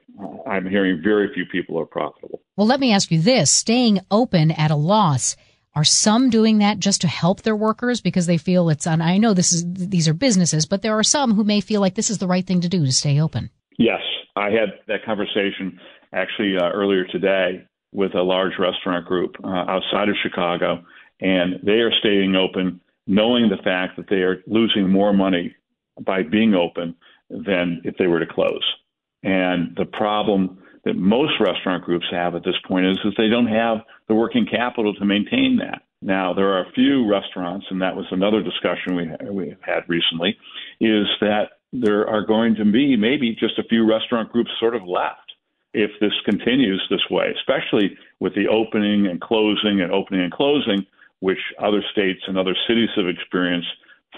I'm 0.46 0.66
hearing 0.66 1.00
very 1.02 1.32
few 1.35 1.44
people 1.46 1.78
are 1.78 1.87
profitable. 1.87 2.40
Well, 2.56 2.66
let 2.66 2.80
me 2.80 2.92
ask 2.92 3.11
you 3.11 3.20
this 3.20 3.50
staying 3.50 4.00
open 4.11 4.50
at 4.52 4.70
a 4.70 4.76
loss. 4.76 5.37
Are 5.75 5.85
some 5.85 6.30
doing 6.30 6.58
that 6.58 6.78
just 6.78 7.02
to 7.02 7.08
help 7.08 7.42
their 7.42 7.54
workers 7.54 8.00
because 8.00 8.25
they 8.25 8.38
feel 8.38 8.70
it's 8.70 8.87
and 8.87 9.02
I 9.02 9.18
know 9.18 9.35
this 9.35 9.52
is 9.52 9.62
these 9.66 10.08
are 10.08 10.14
businesses, 10.14 10.64
but 10.64 10.80
there 10.80 10.99
are 10.99 11.02
some 11.02 11.35
who 11.35 11.44
may 11.44 11.61
feel 11.61 11.82
like 11.82 11.94
this 11.94 12.08
is 12.08 12.16
the 12.16 12.26
right 12.26 12.46
thing 12.46 12.62
to 12.62 12.68
do 12.68 12.87
to 12.87 12.92
stay 12.92 13.20
open. 13.20 13.50
Yes, 13.78 14.00
I 14.37 14.46
had 14.46 14.70
that 14.88 15.04
conversation 15.04 15.78
actually 16.14 16.56
uh, 16.56 16.70
earlier 16.70 17.04
today 17.04 17.66
with 17.92 18.14
a 18.14 18.23
large 18.23 18.52
restaurant 18.58 19.04
group 19.04 19.37
uh, 19.44 19.49
outside 19.49 20.08
of 20.08 20.16
Chicago, 20.23 20.82
and 21.20 21.61
they 21.62 21.80
are 21.80 21.92
staying 22.00 22.37
open, 22.37 22.80
knowing 23.06 23.50
the 23.50 23.62
fact 23.62 23.99
that 23.99 24.08
they 24.08 24.23
are 24.23 24.42
losing 24.46 24.88
more 24.88 25.12
money 25.12 25.54
by 26.00 26.23
being 26.23 26.54
open 26.54 26.94
than 27.30 27.83
if 27.85 27.97
they 27.99 28.06
were 28.06 28.21
to 28.21 28.26
close. 28.26 28.64
And 29.23 29.75
the 29.76 29.87
problem 29.87 30.59
that 30.85 30.97
most 30.97 31.33
restaurant 31.40 31.85
groups 31.85 32.06
have 32.11 32.35
at 32.35 32.45
this 32.45 32.54
point 32.66 32.87
is, 32.87 32.99
is 33.04 33.12
they 33.18 33.28
don't 33.28 33.49
have 33.49 33.78
the 34.09 34.14
working 34.14 34.47
capital 34.47 34.95
to 34.95 35.04
maintain 35.04 35.59
that. 35.59 35.83
Now, 36.00 36.33
there 36.33 36.52
are 36.52 36.61
a 36.61 36.73
few 36.73 37.11
restaurants, 37.11 37.66
and 37.71 37.83
that 37.83 37.97
was 37.97 38.06
another 38.11 38.42
discussion 38.42 38.95
we, 38.95 39.11
we 39.30 39.56
had 39.62 39.80
recently, 39.88 40.37
is 40.80 41.06
that 41.21 41.59
there 41.73 42.09
are 42.09 42.25
going 42.25 42.54
to 42.56 42.64
be 42.64 42.97
maybe 42.97 43.35
just 43.35 43.59
a 43.59 43.64
few 43.64 43.88
restaurant 43.88 44.30
groups 44.30 44.50
sort 44.61 44.76
of 44.76 44.87
left 44.87 45.33
if 45.75 45.90
this 46.00 46.12
continues 46.25 46.83
this 46.88 47.04
way, 47.11 47.35
especially 47.37 47.97
with 48.21 48.35
the 48.35 48.47
opening 48.49 49.06
and 49.06 49.21
closing 49.21 49.80
and 49.80 49.90
opening 49.90 50.23
and 50.23 50.33
closing, 50.33 50.87
which 51.21 51.40
other 51.59 51.83
states 51.92 52.21
and 52.28 52.38
other 52.38 52.54
cities 52.68 52.88
have 52.97 53.09
experienced 53.09 53.68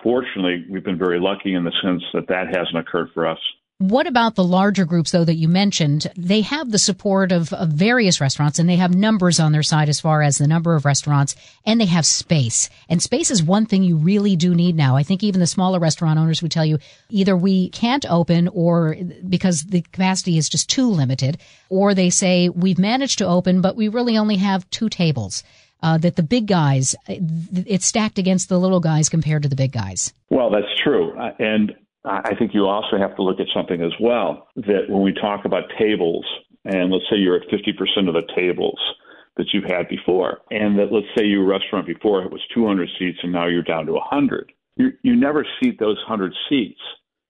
Fortunately, 0.02 0.64
we've 0.70 0.84
been 0.84 0.98
very 0.98 1.20
lucky 1.20 1.54
in 1.54 1.64
the 1.64 1.72
sense 1.82 2.02
that 2.12 2.28
that 2.28 2.48
hasn't 2.48 2.78
occurred 2.78 3.10
for 3.12 3.26
us. 3.26 3.38
What 3.80 4.08
about 4.08 4.34
the 4.34 4.42
larger 4.42 4.84
groups, 4.84 5.12
though, 5.12 5.24
that 5.24 5.36
you 5.36 5.46
mentioned? 5.46 6.08
They 6.16 6.40
have 6.40 6.72
the 6.72 6.80
support 6.80 7.30
of, 7.30 7.52
of, 7.52 7.68
various 7.68 8.20
restaurants 8.20 8.58
and 8.58 8.68
they 8.68 8.74
have 8.74 8.92
numbers 8.92 9.38
on 9.38 9.52
their 9.52 9.62
side 9.62 9.88
as 9.88 10.00
far 10.00 10.20
as 10.20 10.36
the 10.36 10.48
number 10.48 10.74
of 10.74 10.84
restaurants 10.84 11.36
and 11.64 11.80
they 11.80 11.86
have 11.86 12.04
space. 12.04 12.70
And 12.88 13.00
space 13.00 13.30
is 13.30 13.40
one 13.40 13.66
thing 13.66 13.84
you 13.84 13.96
really 13.96 14.34
do 14.34 14.52
need 14.52 14.74
now. 14.74 14.96
I 14.96 15.04
think 15.04 15.22
even 15.22 15.38
the 15.38 15.46
smaller 15.46 15.78
restaurant 15.78 16.18
owners 16.18 16.42
would 16.42 16.50
tell 16.50 16.66
you 16.66 16.80
either 17.08 17.36
we 17.36 17.68
can't 17.68 18.04
open 18.10 18.48
or 18.48 18.96
because 19.28 19.62
the 19.62 19.82
capacity 19.82 20.38
is 20.38 20.48
just 20.48 20.68
too 20.68 20.88
limited, 20.90 21.38
or 21.68 21.94
they 21.94 22.10
say 22.10 22.48
we've 22.48 22.80
managed 22.80 23.18
to 23.18 23.28
open, 23.28 23.60
but 23.60 23.76
we 23.76 23.86
really 23.86 24.18
only 24.18 24.38
have 24.38 24.68
two 24.70 24.88
tables 24.88 25.44
uh, 25.82 25.98
that 25.98 26.16
the 26.16 26.22
big 26.22 26.46
guys, 26.46 26.94
uh, 27.08 27.14
it's 27.66 27.86
stacked 27.86 28.18
against 28.18 28.48
the 28.48 28.58
little 28.58 28.80
guys 28.80 29.08
compared 29.08 29.42
to 29.42 29.48
the 29.48 29.56
big 29.56 29.72
guys. 29.72 30.12
Well, 30.30 30.50
that's 30.50 30.66
true. 30.82 31.16
Uh, 31.18 31.32
and 31.38 31.72
I 32.04 32.34
think 32.36 32.54
you 32.54 32.66
also 32.66 32.96
have 32.98 33.16
to 33.16 33.22
look 33.22 33.40
at 33.40 33.46
something 33.54 33.82
as 33.82 33.92
well 34.00 34.48
that 34.56 34.88
when 34.88 35.02
we 35.02 35.12
talk 35.12 35.44
about 35.44 35.64
tables, 35.78 36.24
and 36.64 36.90
let's 36.90 37.04
say 37.10 37.16
you're 37.16 37.36
at 37.36 37.48
50% 37.48 38.08
of 38.08 38.14
the 38.14 38.22
tables 38.34 38.78
that 39.36 39.46
you've 39.52 39.64
had 39.64 39.88
before, 39.88 40.38
and 40.50 40.78
that 40.78 40.92
let's 40.92 41.06
say 41.16 41.24
your 41.24 41.44
restaurant 41.44 41.86
before 41.86 42.22
it 42.22 42.32
was 42.32 42.40
200 42.54 42.88
seats 42.98 43.18
and 43.22 43.32
now 43.32 43.46
you're 43.46 43.62
down 43.62 43.86
to 43.86 43.92
100, 43.92 44.52
you, 44.76 44.92
you 45.02 45.16
never 45.16 45.44
seat 45.60 45.78
those 45.78 45.96
100 46.08 46.32
seats. 46.48 46.80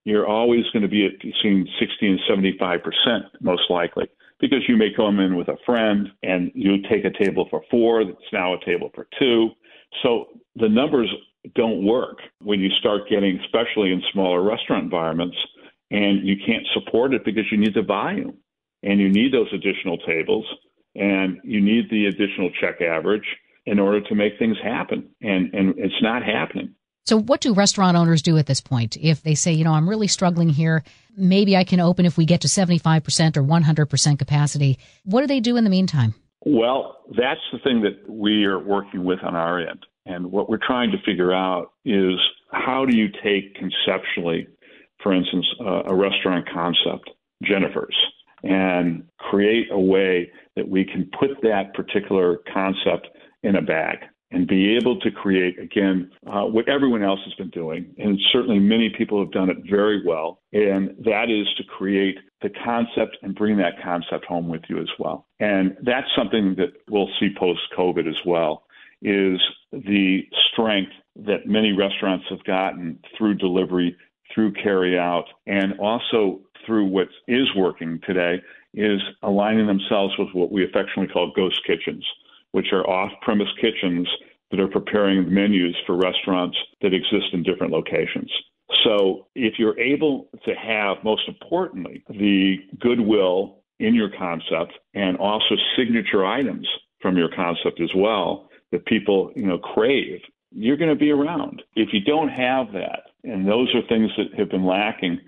You're 0.09 0.27
always 0.27 0.65
going 0.73 0.85
to 0.85 0.89
be 0.89 1.05
at 1.05 1.21
between 1.21 1.69
60 1.79 2.07
and 2.07 2.19
75% 2.31 2.81
most 3.43 3.65
likely 3.69 4.09
because 4.41 4.61
you 4.67 4.75
may 4.75 4.89
come 4.97 5.21
in 5.21 5.37
with 5.37 5.49
a 5.49 5.59
friend 5.67 6.09
and 6.23 6.51
you 6.55 6.77
take 6.89 7.05
a 7.05 7.23
table 7.23 7.47
for 7.51 7.61
four 7.71 8.05
that's 8.07 8.33
now 8.33 8.55
a 8.55 8.65
table 8.65 8.91
for 8.95 9.07
two. 9.19 9.51
So 10.03 10.29
the 10.57 10.69
numbers 10.69 11.13
don't 11.55 11.85
work 11.85 12.21
when 12.43 12.59
you 12.59 12.71
start 12.81 13.03
getting, 13.11 13.39
especially 13.45 13.93
in 13.93 14.03
smaller 14.13 14.43
restaurant 14.43 14.85
environments, 14.85 15.37
and 15.91 16.27
you 16.27 16.37
can't 16.47 16.67
support 16.73 17.13
it 17.13 17.23
because 17.23 17.45
you 17.53 17.59
need 17.59 17.75
the 17.75 17.83
volume 17.83 18.39
and 18.83 19.01
you 19.01 19.11
need 19.11 19.35
those 19.35 19.53
additional 19.53 19.99
tables 19.99 20.47
and 20.95 21.37
you 21.45 21.61
need 21.61 21.85
the 21.91 22.07
additional 22.07 22.51
check 22.63 22.81
average 22.81 23.27
in 23.67 23.79
order 23.79 24.01
to 24.01 24.15
make 24.15 24.39
things 24.39 24.57
happen. 24.63 25.11
And, 25.21 25.53
and 25.53 25.75
it's 25.79 26.01
not 26.03 26.23
happening. 26.23 26.75
So, 27.09 27.19
what 27.19 27.41
do 27.41 27.55
restaurant 27.55 27.97
owners 27.97 28.21
do 28.21 28.37
at 28.37 28.45
this 28.45 28.61
point? 28.61 28.99
If 28.99 29.23
they 29.23 29.35
say, 29.35 29.55
you 29.55 29.65
know, 29.65 29.73
I'm 29.73 29.89
really 29.89 30.09
struggling 30.09 30.51
here, 30.51 30.85
maybe 31.17 31.57
I 31.57 31.65
can 31.65 31.81
open 31.81 32.05
if 32.05 32.19
we 32.19 32.27
get 32.27 32.43
to 32.43 32.49
75% 32.49 33.35
or 33.39 33.43
100% 33.43 34.19
capacity. 34.19 34.79
What 35.05 35.23
do 35.23 35.27
they 35.27 35.41
do 35.41 35.57
in 35.57 35.65
the 35.65 35.71
meantime? 35.71 36.15
Well, 36.45 36.99
that's 37.17 37.41
the 37.51 37.61
thing 37.61 37.81
that 37.81 38.11
we 38.11 38.45
are 38.45 38.59
working 38.59 39.05
with 39.05 39.21
on 39.25 39.35
our 39.35 39.59
end. 39.59 39.87
And 40.05 40.31
what 40.31 40.51
we're 40.51 40.59
trying 40.59 40.91
to 40.91 40.99
figure 40.99 41.33
out 41.33 41.73
is 41.87 42.19
how 42.53 42.85
do 42.85 42.95
you 42.95 43.09
take 43.25 43.55
conceptually, 43.55 44.47
for 45.03 45.15
instance, 45.15 45.47
a 45.87 45.95
restaurant 45.95 46.47
concept, 46.53 47.09
Jennifer's, 47.43 47.97
and 48.43 49.03
create 49.17 49.69
a 49.73 49.81
way 49.81 50.31
that 50.57 50.69
we 50.69 50.85
can 50.85 51.11
put 51.19 51.31
that 51.41 51.73
particular 51.73 52.41
concept 52.53 53.09
in 53.43 53.57
a 53.57 53.63
bag 53.63 54.01
and 54.31 54.47
be 54.47 54.77
able 54.77 55.01
to 55.01 55.11
create, 55.11 55.59
again, 55.59 56.11
uh, 56.27 56.43
what 56.43 56.69
everyone 56.69 57.03
else 57.03 57.21
has 57.25 57.35
been 57.35 57.51
doing. 57.51 57.95
And 57.97 58.19
certainly 58.31 58.59
many 58.59 58.91
people 58.91 59.21
have 59.21 59.33
done 59.33 59.49
it 59.49 59.59
very 59.69 60.03
well. 60.05 60.41
And 60.53 60.95
that 61.05 61.31
is 61.31 61.47
to 61.57 61.65
create 61.65 62.19
the 62.43 62.51
concept 62.51 63.17
and 63.23 63.35
bring 63.35 63.57
that 63.57 63.83
concept 63.83 64.27
home 64.27 64.49
with 64.49 64.63
you 64.69 64.79
as 64.81 64.89
well. 64.99 65.27
And 65.41 65.77
that's 65.83 66.09
something 66.17 66.57
that 66.57 66.75
we'll 66.91 67.09
see 67.19 67.31
post 67.39 67.61
COVID 67.77 68.07
as 68.07 68.19
well 68.27 68.65
is 69.01 69.41
the 69.73 70.23
strength 70.53 70.93
that 71.17 71.47
many 71.47 71.73
restaurants 71.73 72.27
have 72.29 72.45
gotten 72.45 72.99
through 73.17 73.35
delivery, 73.35 73.97
through 74.35 74.53
carry 74.53 74.99
out, 74.99 75.25
and 75.47 75.79
also 75.81 76.41
through 76.67 76.85
what 76.85 77.09
is 77.27 77.47
working 77.57 78.01
today 78.07 78.43
is 78.75 79.01
aligning 79.23 79.67
themselves 79.67 80.15
with 80.19 80.29
what 80.35 80.53
we 80.53 80.65
affectionately 80.65 81.09
call 81.09 81.33
ghost 81.35 81.61
kitchens 81.67 82.05
which 82.59 82.73
are 82.73 82.85
off 82.91 83.13
premise 83.23 83.47
kitchens 83.61 84.09
that 84.51 84.59
are 84.59 84.67
preparing 84.67 85.25
the 85.25 85.31
menus 85.31 85.77
for 85.87 85.97
restaurants 85.97 86.57
that 86.83 86.93
exist 86.93 87.27
in 87.33 87.45
different 87.45 87.73
locations. 87.73 88.29
So 88.83 89.29
if 89.37 89.61
you're 89.61 89.79
able 89.79 90.29
to 90.45 90.55
have, 90.55 90.97
most 91.05 91.23
importantly, 91.29 92.03
the 92.09 92.57
goodwill 92.81 93.61
in 93.79 93.95
your 93.95 94.11
concept 94.11 94.73
and 94.95 95.17
also 95.19 95.55
signature 95.77 96.27
items 96.27 96.67
from 97.01 97.17
your 97.17 97.29
concept 97.29 97.81
as 97.81 97.91
well 97.95 98.49
that 98.73 98.85
people, 98.87 99.31
you 99.37 99.47
know, 99.47 99.59
crave, 99.59 100.19
you're 100.51 100.77
going 100.77 100.91
to 100.91 100.97
be 100.97 101.13
around. 101.13 101.63
If 101.77 101.91
you 101.93 102.01
don't 102.01 102.29
have 102.29 102.73
that, 102.73 103.03
and 103.23 103.47
those 103.47 103.73
are 103.73 103.87
things 103.89 104.11
that 104.17 104.37
have 104.37 104.51
been 104.51 104.67
lacking, 104.67 105.21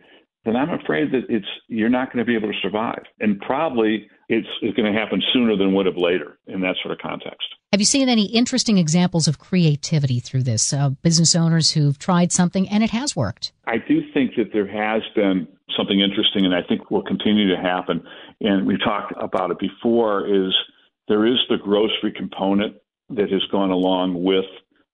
then 0.44 0.56
I'm 0.56 0.70
afraid 0.70 1.12
that 1.12 1.26
it's 1.28 1.46
you're 1.68 1.88
not 1.88 2.12
going 2.12 2.24
to 2.24 2.28
be 2.28 2.34
able 2.34 2.50
to 2.50 2.58
survive. 2.60 3.02
And 3.20 3.38
probably 3.38 4.08
it's, 4.30 4.48
it's 4.62 4.76
going 4.76 4.92
to 4.92 4.98
happen 4.98 5.20
sooner 5.32 5.56
than 5.56 5.74
would 5.74 5.86
have 5.86 5.96
later 5.96 6.38
in 6.46 6.60
that 6.60 6.76
sort 6.82 6.92
of 6.92 6.98
context. 6.98 7.48
Have 7.72 7.80
you 7.80 7.84
seen 7.84 8.08
any 8.08 8.26
interesting 8.26 8.78
examples 8.78 9.26
of 9.26 9.38
creativity 9.38 10.20
through 10.20 10.44
this? 10.44 10.72
Uh, 10.72 10.90
business 10.90 11.34
owners 11.34 11.72
who've 11.72 11.98
tried 11.98 12.30
something 12.30 12.68
and 12.68 12.84
it 12.84 12.90
has 12.90 13.16
worked? 13.16 13.52
I 13.66 13.78
do 13.78 14.00
think 14.14 14.36
that 14.36 14.52
there 14.52 14.66
has 14.66 15.02
been 15.16 15.48
something 15.76 16.00
interesting, 16.00 16.44
and 16.44 16.54
I 16.54 16.62
think 16.62 16.90
will 16.90 17.02
continue 17.02 17.48
to 17.54 17.60
happen. 17.60 18.02
And 18.40 18.66
we've 18.66 18.82
talked 18.82 19.12
about 19.20 19.50
it 19.50 19.58
before. 19.58 20.26
Is 20.26 20.54
there 21.08 21.26
is 21.26 21.38
the 21.48 21.56
grocery 21.56 22.12
component 22.16 22.76
that 23.10 23.30
has 23.30 23.42
gone 23.50 23.70
along 23.70 24.22
with 24.22 24.44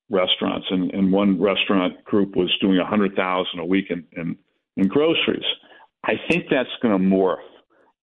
restaurants, 0.08 0.66
and, 0.70 0.90
and 0.92 1.12
one 1.12 1.40
restaurant 1.40 2.02
group 2.04 2.36
was 2.36 2.54
doing 2.60 2.78
a 2.78 2.86
hundred 2.86 3.14
thousand 3.16 3.60
a 3.60 3.66
week 3.66 3.86
in, 3.90 4.04
in, 4.12 4.36
in 4.76 4.88
groceries. 4.88 5.44
I 6.04 6.14
think 6.28 6.44
that's 6.50 6.70
going 6.80 6.96
to 6.96 7.04
morph 7.04 7.42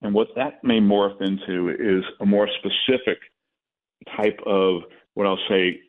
and 0.04 0.14
what 0.14 0.28
that 0.36 0.64
may 0.64 0.80
morph 0.80 1.22
into 1.22 1.70
is 1.70 2.04
a 2.22 2.26
more 2.26 2.48
specific 2.60 3.20
type 4.16 4.40
of 4.46 4.82
what 5.16 5.28
I'll 5.28 5.40
say 5.50 5.80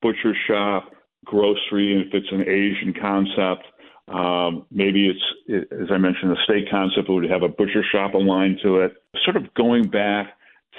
butcher 0.00 0.34
shop, 0.46 0.92
grocery, 1.24 2.02
if 2.06 2.14
it's 2.14 2.30
an 2.32 2.42
Asian 2.42 2.94
concept, 3.00 3.66
Um, 4.08 4.66
maybe 4.70 5.08
it's, 5.08 5.72
as 5.72 5.90
I 5.90 5.96
mentioned, 5.96 6.30
the 6.30 6.36
steak 6.44 6.70
concept 6.70 7.08
would 7.08 7.24
have 7.30 7.42
a 7.42 7.48
butcher 7.48 7.82
shop 7.90 8.14
aligned 8.14 8.60
to 8.62 8.80
it. 8.80 8.92
Sort 9.24 9.36
of 9.36 9.52
going 9.54 9.88
back 9.88 10.26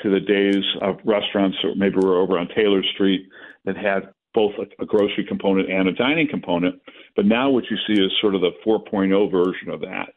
to 0.03 0.09
the 0.11 0.19
days 0.19 0.63
of 0.81 0.99
restaurants, 1.05 1.57
or 1.63 1.73
maybe 1.75 1.95
we're 1.97 2.21
over 2.21 2.37
on 2.37 2.47
Taylor 2.55 2.83
Street, 2.93 3.27
that 3.65 3.77
had 3.77 4.13
both 4.35 4.53
a, 4.59 4.83
a 4.83 4.85
grocery 4.85 5.25
component 5.27 5.71
and 5.71 5.87
a 5.87 5.93
dining 5.93 6.27
component. 6.27 6.79
But 7.15 7.25
now 7.25 7.49
what 7.49 7.63
you 7.71 7.77
see 7.87 7.99
is 7.99 8.11
sort 8.21 8.35
of 8.35 8.41
the 8.41 8.51
4.0 8.65 9.31
version 9.31 9.69
of 9.71 9.81
that, 9.81 10.09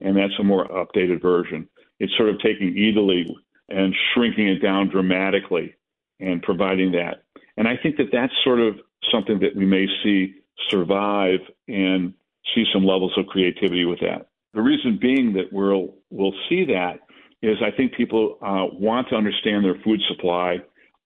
and 0.00 0.16
that's 0.16 0.38
a 0.38 0.44
more 0.44 0.66
updated 0.68 1.20
version. 1.20 1.68
It's 2.02 2.16
sort 2.16 2.30
of 2.30 2.40
taking 2.40 2.74
Eataly 2.74 3.32
and 3.68 3.94
shrinking 4.12 4.48
it 4.48 4.58
down 4.60 4.88
dramatically 4.88 5.76
and 6.18 6.42
providing 6.42 6.90
that. 6.92 7.22
And 7.56 7.68
I 7.68 7.76
think 7.80 7.96
that 7.98 8.08
that's 8.10 8.32
sort 8.42 8.58
of 8.58 8.74
something 9.12 9.38
that 9.38 9.54
we 9.54 9.64
may 9.64 9.86
see 10.02 10.34
survive 10.68 11.38
and 11.68 12.12
see 12.52 12.64
some 12.74 12.84
levels 12.84 13.12
of 13.16 13.26
creativity 13.26 13.84
with 13.84 14.00
that. 14.00 14.26
The 14.52 14.62
reason 14.62 14.98
being 15.00 15.32
that 15.34 15.52
we'll 15.52 15.94
we'll 16.10 16.34
see 16.48 16.64
that 16.64 16.98
is 17.40 17.58
I 17.62 17.70
think 17.70 17.94
people 17.94 18.36
uh, 18.42 18.66
want 18.72 19.08
to 19.10 19.14
understand 19.14 19.64
their 19.64 19.76
food 19.84 20.00
supply, 20.08 20.58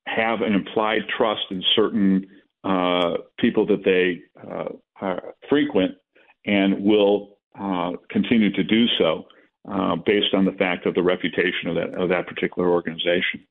have 0.06 0.40
an 0.40 0.54
implied 0.54 1.02
trust 1.14 1.42
in 1.50 1.62
certain 1.74 2.26
uh, 2.64 3.18
people 3.38 3.66
that 3.66 3.84
they 3.84 4.22
uh, 4.50 5.16
frequent, 5.50 5.92
and 6.46 6.82
will 6.82 7.36
uh, 7.60 7.92
continue 8.08 8.50
to 8.52 8.64
do 8.64 8.86
so 8.98 9.26
uh, 9.70 9.96
based 9.96 10.34
on 10.34 10.44
the 10.44 10.52
fact 10.52 10.86
of 10.86 10.94
the 10.94 11.02
reputation 11.02 11.68
of 11.68 11.74
that 11.74 11.94
of 11.94 12.08
that 12.08 12.26
particular 12.26 12.68
organization. 12.68 13.46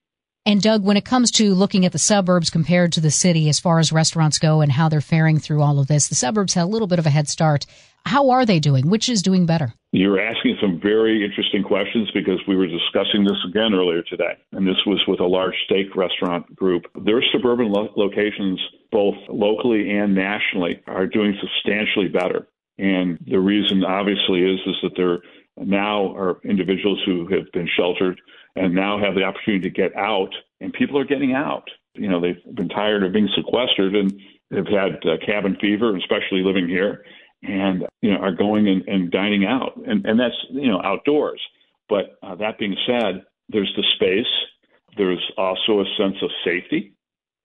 And 0.48 0.62
Doug, 0.62 0.84
when 0.84 0.96
it 0.96 1.06
comes 1.06 1.32
to 1.32 1.56
looking 1.56 1.86
at 1.86 1.92
the 1.92 1.98
suburbs 1.98 2.52
compared 2.52 2.92
to 2.94 3.02
the 3.02 3.10
city 3.10 3.50
as 3.50 3.60
far 3.60 3.80
as 3.80 3.92
restaurants 3.92 4.38
go 4.38 4.62
and 4.62 4.72
how 4.72 4.90
they're 4.90 5.02
faring 5.02 5.40
through 5.40 5.64
all 5.64 5.80
of 5.80 5.88
this, 5.88 6.08
the 6.08 6.14
suburbs 6.14 6.54
had 6.54 6.66
a 6.66 6.68
little 6.68 6.88
bit 6.88 7.00
of 7.00 7.08
a 7.08 7.10
head 7.10 7.28
start. 7.28 7.66
How 8.06 8.30
are 8.30 8.46
they 8.46 8.60
doing? 8.60 8.88
Which 8.88 9.10
is 9.10 9.24
doing 9.24 9.48
better? 9.48 9.74
You're 9.92 10.20
asking 10.20 10.58
some 10.62 10.80
very 10.80 11.26
interesting 11.26 11.64
questions 11.64 12.12
because 12.14 12.40
we 12.48 12.56
were 12.56 12.68
discussing 12.68 13.24
this 13.24 13.44
again 13.50 13.74
earlier 13.74 14.04
today. 14.04 14.38
And 14.52 14.68
this 14.68 14.78
was 14.86 15.02
with 15.08 15.20
a 15.20 15.26
large 15.26 15.56
steak 15.66 15.96
restaurant 15.96 16.56
group. 16.56 16.84
Their 17.04 17.24
suburban 17.32 17.72
lo- 17.72 17.92
locations, 17.98 18.62
both 18.92 19.16
locally 19.28 19.98
and 19.98 20.14
nationally, 20.14 20.84
are 20.86 21.08
doing 21.08 21.36
substantially 21.42 22.08
better. 22.08 22.48
And 22.78 23.18
the 23.26 23.40
reason 23.40 23.84
obviously 23.84 24.42
is, 24.42 24.60
is 24.68 24.76
that 24.84 24.92
there 24.96 25.20
now 25.58 26.14
are 26.16 26.40
individuals 26.44 27.02
who 27.06 27.28
have 27.28 27.52
been 27.54 27.70
sheltered 27.78 28.20
and 28.56 28.74
now 28.74 29.00
have 29.00 29.16
the 29.16 29.24
opportunity 29.24 29.70
to 29.70 29.70
get 29.70 29.96
out, 29.96 30.34
and 30.60 30.74
people 30.74 30.98
are 30.98 31.06
getting 31.06 31.34
out. 31.34 31.68
You 31.94 32.10
know, 32.10 32.20
they've 32.20 32.56
been 32.56 32.70
tired 32.70 33.04
of 33.04 33.14
being 33.14 33.30
sequestered 33.36 33.96
and 33.96 34.14
they've 34.52 34.66
had 34.66 34.96
uh, 35.06 35.18
cabin 35.26 35.58
fever, 35.60 35.96
especially 35.96 36.42
living 36.42 36.68
here, 36.68 37.06
and 37.44 37.86
you 38.02 38.12
know 38.12 38.18
are 38.18 38.34
going 38.34 38.68
and, 38.68 38.88
and 38.88 39.12
dining 39.12 39.46
out, 39.46 39.74
and 39.86 40.06
and 40.06 40.20
that's 40.20 40.36
you 40.52 40.68
know 40.68 40.82
outdoors. 40.84 41.42
But 41.88 42.18
uh, 42.24 42.36
that 42.36 42.58
being 42.58 42.76
said, 42.88 43.24
there's 43.50 43.72
the 43.76 43.84
space. 43.96 44.32
There's 44.98 45.24
also 45.38 45.82
a 45.82 45.86
sense 45.98 46.16
of 46.22 46.30
safety. 46.44 46.94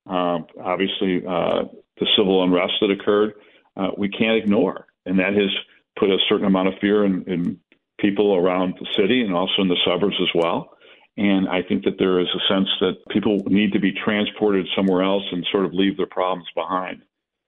Um, 0.07 0.46
obviously, 0.62 1.23
uh, 1.27 1.64
the 1.99 2.07
civil 2.16 2.42
unrest 2.42 2.73
that 2.81 2.90
occurred, 2.90 3.35
uh, 3.77 3.90
we 3.99 4.09
can't 4.09 4.37
ignore, 4.37 4.87
and 5.05 5.18
that 5.18 5.35
has 5.35 5.51
put 5.99 6.11
a 6.11 6.16
certain 6.29 6.46
amount 6.46 6.68
of 6.68 6.75
fear 6.81 7.05
in, 7.05 7.25
in 7.27 7.61
people 8.00 8.36
around 8.36 8.74
the 8.78 8.86
city 8.96 9.22
and 9.22 9.34
also 9.34 9.62
in 9.62 9.68
the 9.68 9.80
suburbs 9.84 10.16
as 10.20 10.28
well. 10.34 10.70
And 11.16 11.48
I 11.48 11.62
think 11.62 11.84
that 11.84 11.98
there 11.98 12.20
is 12.20 12.28
a 12.28 12.52
sense 12.52 12.68
that 12.80 12.94
people 13.10 13.38
need 13.46 13.72
to 13.72 13.80
be 13.80 13.92
transported 13.92 14.66
somewhere 14.74 15.02
else 15.02 15.24
and 15.32 15.46
sort 15.50 15.66
of 15.66 15.74
leave 15.74 15.96
their 15.96 16.06
problems 16.06 16.46
behind. 16.54 17.02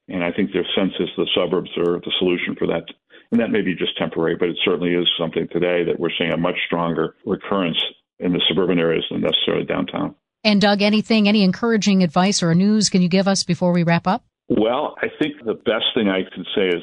And 0.09 0.23
I 0.23 0.33
think 0.33 0.53
their 0.53 0.67
sense 0.75 0.93
is 0.99 1.09
the 1.17 1.29
suburbs 1.35 1.71
are 1.79 2.01
the 2.01 2.13
solution 2.19 2.57
for 2.59 2.67
that. 2.67 2.85
And 3.31 3.41
that 3.41 3.51
may 3.51 3.63
be 3.63 3.75
just 3.75 3.97
temporary, 3.97 4.37
but 4.37 4.49
it 4.49 4.59
certainly 4.65 4.93
is 4.93 5.09
something 5.19 5.49
today 5.51 5.85
that 5.85 5.99
we're 5.99 6.11
seeing 6.19 6.33
a 6.33 6.37
much 6.37 6.57
stronger 6.67 7.15
recurrence 7.25 7.79
in 8.19 8.33
the 8.33 8.43
suburban 8.49 8.79
areas 8.79 9.05
than 9.11 9.23
necessarily 9.23 9.65
downtown. 9.65 10.15
And 10.45 10.61
Doug, 10.61 10.83
anything, 10.83 11.29
any 11.29 11.45
encouraging 11.45 12.03
advice 12.03 12.43
or 12.43 12.55
news 12.55 12.91
can 12.91 13.01
you 13.01 13.09
give 13.09 13.29
us 13.29 13.45
before 13.45 13.73
we 13.73 13.85
wrap 13.85 14.07
up? 14.07 14.25
Well, 14.49 14.97
I 15.01 15.07
think 15.21 15.37
the 15.45 15.55
best 15.55 15.87
thing 15.95 16.09
I 16.09 16.23
can 16.35 16.45
say 16.55 16.69
is 16.69 16.83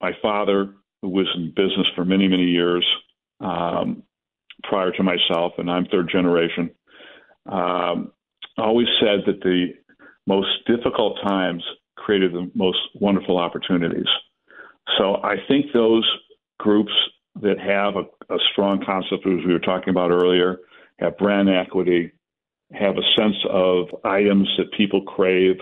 my 0.00 0.12
father, 0.22 0.74
who 1.02 1.08
was 1.08 1.26
in 1.36 1.50
business 1.50 1.86
for 1.94 2.04
many, 2.04 2.28
many 2.28 2.44
years, 2.44 2.86
um, 3.40 4.02
prior 4.62 4.92
to 4.92 5.02
myself, 5.02 5.52
and 5.58 5.70
I'm 5.70 5.86
third 5.86 6.08
generation, 6.10 6.70
um, 7.46 8.12
always 8.58 8.88
said 9.00 9.20
that 9.26 9.40
the 9.42 9.68
most 10.26 10.48
difficult 10.66 11.18
times 11.22 11.62
created 11.96 12.32
the 12.32 12.50
most 12.54 12.78
wonderful 12.94 13.38
opportunities. 13.38 14.06
So 14.98 15.16
I 15.22 15.36
think 15.48 15.66
those 15.72 16.08
groups 16.58 16.92
that 17.40 17.58
have 17.58 17.96
a, 17.96 18.34
a 18.34 18.38
strong 18.52 18.82
concept, 18.84 19.26
as 19.26 19.44
we 19.46 19.52
were 19.52 19.58
talking 19.58 19.90
about 19.90 20.10
earlier, 20.10 20.58
have 20.98 21.16
brand 21.18 21.48
equity, 21.48 22.12
have 22.72 22.96
a 22.96 23.20
sense 23.20 23.36
of 23.48 23.88
items 24.04 24.48
that 24.58 24.72
people 24.76 25.02
crave, 25.02 25.56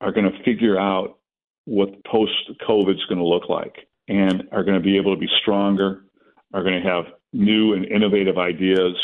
are 0.00 0.12
going 0.12 0.30
to 0.30 0.42
figure 0.44 0.78
out 0.78 1.18
what 1.64 2.04
post 2.04 2.32
COVID 2.66 2.94
is 2.94 3.04
going 3.08 3.18
to 3.18 3.26
look 3.26 3.48
like 3.48 3.76
and 4.08 4.44
are 4.52 4.64
going 4.64 4.76
to 4.76 4.82
be 4.82 4.96
able 4.96 5.14
to 5.14 5.20
be 5.20 5.28
stronger, 5.42 6.04
are 6.52 6.62
going 6.62 6.82
to 6.82 6.88
have 6.88 7.04
new 7.32 7.74
and 7.74 7.84
innovative 7.84 8.38
ideas. 8.38 8.96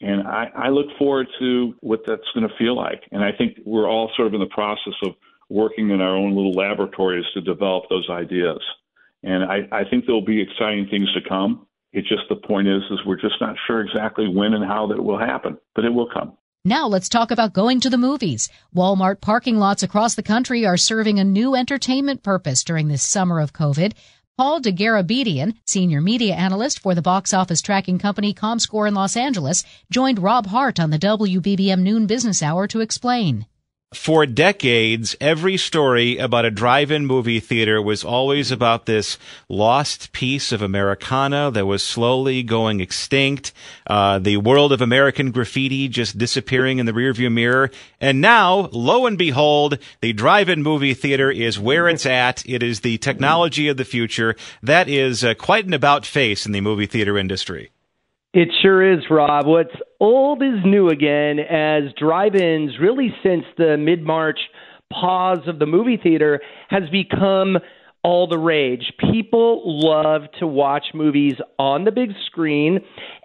And 0.00 0.26
I, 0.26 0.50
I 0.54 0.68
look 0.68 0.86
forward 0.98 1.28
to 1.38 1.74
what 1.80 2.00
that's 2.06 2.28
going 2.34 2.46
to 2.48 2.54
feel 2.56 2.76
like. 2.76 3.02
And 3.10 3.24
I 3.24 3.32
think 3.32 3.58
we're 3.64 3.88
all 3.88 4.10
sort 4.16 4.28
of 4.28 4.34
in 4.34 4.40
the 4.40 4.46
process 4.46 4.94
of 5.04 5.14
working 5.48 5.90
in 5.90 6.00
our 6.00 6.16
own 6.16 6.34
little 6.34 6.52
laboratories 6.52 7.24
to 7.34 7.40
develop 7.40 7.84
those 7.88 8.08
ideas. 8.10 8.60
And 9.22 9.44
I, 9.44 9.68
I 9.72 9.84
think 9.88 10.04
there'll 10.04 10.24
be 10.24 10.42
exciting 10.42 10.88
things 10.90 11.12
to 11.14 11.26
come. 11.26 11.66
It's 11.92 12.08
just 12.08 12.22
the 12.28 12.36
point 12.36 12.68
is, 12.68 12.82
is 12.90 12.98
we're 13.06 13.20
just 13.20 13.40
not 13.40 13.56
sure 13.66 13.80
exactly 13.80 14.28
when 14.28 14.52
and 14.52 14.64
how 14.64 14.86
that 14.88 15.02
will 15.02 15.18
happen, 15.18 15.56
but 15.74 15.84
it 15.84 15.94
will 15.94 16.08
come. 16.12 16.36
Now 16.66 16.88
let's 16.88 17.08
talk 17.08 17.30
about 17.30 17.52
going 17.52 17.80
to 17.80 17.90
the 17.90 17.98
movies. 17.98 18.48
Walmart 18.74 19.20
parking 19.20 19.58
lots 19.58 19.82
across 19.82 20.14
the 20.14 20.22
country 20.22 20.64
are 20.66 20.78
serving 20.78 21.18
a 21.18 21.24
new 21.24 21.54
entertainment 21.54 22.22
purpose 22.22 22.64
during 22.64 22.88
this 22.88 23.02
summer 23.02 23.38
of 23.38 23.52
COVID. 23.52 23.92
Paul 24.36 24.60
Dergarabedian, 24.62 25.54
senior 25.64 26.00
media 26.00 26.34
analyst 26.34 26.80
for 26.80 26.92
the 26.96 27.02
box 27.02 27.32
office 27.32 27.62
tracking 27.62 28.00
company 28.00 28.34
ComScore 28.34 28.88
in 28.88 28.92
Los 28.92 29.16
Angeles, 29.16 29.62
joined 29.92 30.18
Rob 30.18 30.46
Hart 30.46 30.80
on 30.80 30.90
the 30.90 30.98
WBBM 30.98 31.78
Noon 31.82 32.08
Business 32.08 32.42
Hour 32.42 32.66
to 32.66 32.80
explain 32.80 33.46
for 33.94 34.26
decades, 34.26 35.16
every 35.20 35.56
story 35.56 36.18
about 36.18 36.44
a 36.44 36.50
drive-in 36.50 37.06
movie 37.06 37.40
theater 37.40 37.80
was 37.80 38.04
always 38.04 38.50
about 38.50 38.86
this 38.86 39.18
lost 39.48 40.12
piece 40.12 40.52
of 40.52 40.62
Americana 40.62 41.50
that 41.50 41.66
was 41.66 41.82
slowly 41.82 42.42
going 42.42 42.80
extinct, 42.80 43.52
uh, 43.86 44.18
the 44.18 44.36
world 44.36 44.72
of 44.72 44.80
American 44.80 45.30
graffiti 45.30 45.88
just 45.88 46.18
disappearing 46.18 46.78
in 46.78 46.86
the 46.86 46.92
rearview 46.92 47.32
mirror. 47.32 47.70
And 48.00 48.20
now, 48.20 48.68
lo 48.72 49.06
and 49.06 49.18
behold, 49.18 49.78
the 50.00 50.12
drive-in 50.12 50.62
movie 50.62 50.94
theater 50.94 51.30
is 51.30 51.58
where 51.58 51.88
it's 51.88 52.06
at. 52.06 52.44
It 52.48 52.62
is 52.62 52.80
the 52.80 52.98
technology 52.98 53.68
of 53.68 53.76
the 53.76 53.84
future. 53.84 54.36
That 54.62 54.88
is 54.88 55.24
uh, 55.24 55.34
quite 55.34 55.66
an 55.66 55.74
about 55.74 56.06
face 56.06 56.46
in 56.46 56.52
the 56.52 56.60
movie 56.60 56.86
theater 56.86 57.18
industry. 57.18 57.70
It 58.34 58.48
sure 58.62 58.82
is, 58.92 59.04
Rob. 59.10 59.46
What's 59.46 59.76
old 60.00 60.42
is 60.42 60.58
new 60.64 60.88
again, 60.88 61.38
as 61.38 61.84
drive 61.96 62.34
ins, 62.34 62.80
really 62.80 63.14
since 63.22 63.44
the 63.56 63.76
mid 63.76 64.02
March 64.02 64.40
pause 64.92 65.46
of 65.46 65.60
the 65.60 65.66
movie 65.66 65.96
theater, 66.02 66.40
has 66.68 66.82
become 66.90 67.58
all 68.02 68.26
the 68.26 68.38
rage. 68.38 68.92
People 69.12 69.62
love 69.64 70.22
to 70.40 70.48
watch 70.48 70.86
movies 70.94 71.34
on 71.60 71.84
the 71.84 71.92
big 71.92 72.10
screen 72.26 72.80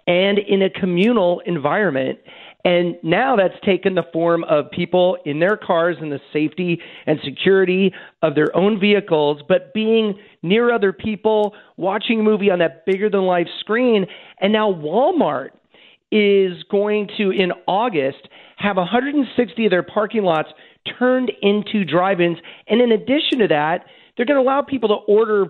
and 0.06 0.38
in 0.38 0.62
a 0.62 0.70
communal 0.70 1.42
environment. 1.44 2.20
And 2.64 2.94
now 3.02 3.34
that's 3.34 3.58
taken 3.64 3.96
the 3.96 4.04
form 4.12 4.44
of 4.44 4.70
people 4.70 5.18
in 5.24 5.40
their 5.40 5.56
cars 5.56 5.96
in 6.00 6.10
the 6.10 6.20
safety 6.32 6.80
and 7.06 7.18
security 7.24 7.92
of 8.22 8.36
their 8.36 8.54
own 8.56 8.78
vehicles, 8.78 9.42
but 9.48 9.74
being 9.74 10.14
near 10.42 10.72
other 10.72 10.92
people, 10.92 11.54
watching 11.76 12.20
a 12.20 12.22
movie 12.22 12.50
on 12.50 12.60
that 12.60 12.86
bigger 12.86 13.10
than 13.10 13.22
life 13.22 13.48
screen. 13.60 14.06
And 14.40 14.52
now 14.52 14.72
Walmart 14.72 15.50
is 16.10 16.62
going 16.70 17.08
to, 17.18 17.30
in 17.30 17.52
August, 17.66 18.28
have 18.56 18.76
160 18.76 19.64
of 19.64 19.70
their 19.70 19.82
parking 19.82 20.22
lots 20.22 20.48
turned 20.98 21.30
into 21.42 21.84
drive 21.84 22.20
ins. 22.20 22.38
And 22.66 22.80
in 22.80 22.92
addition 22.92 23.38
to 23.40 23.48
that, 23.48 23.84
they're 24.16 24.26
going 24.26 24.42
to 24.42 24.42
allow 24.42 24.62
people 24.62 24.88
to 24.88 25.12
order 25.12 25.46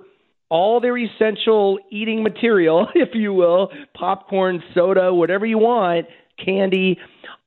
all 0.48 0.80
their 0.80 0.98
essential 0.98 1.78
eating 1.90 2.22
material, 2.22 2.88
if 2.94 3.14
you 3.14 3.32
will 3.32 3.70
popcorn, 3.94 4.62
soda, 4.74 5.14
whatever 5.14 5.46
you 5.46 5.58
want 5.58 6.06
candy 6.44 6.98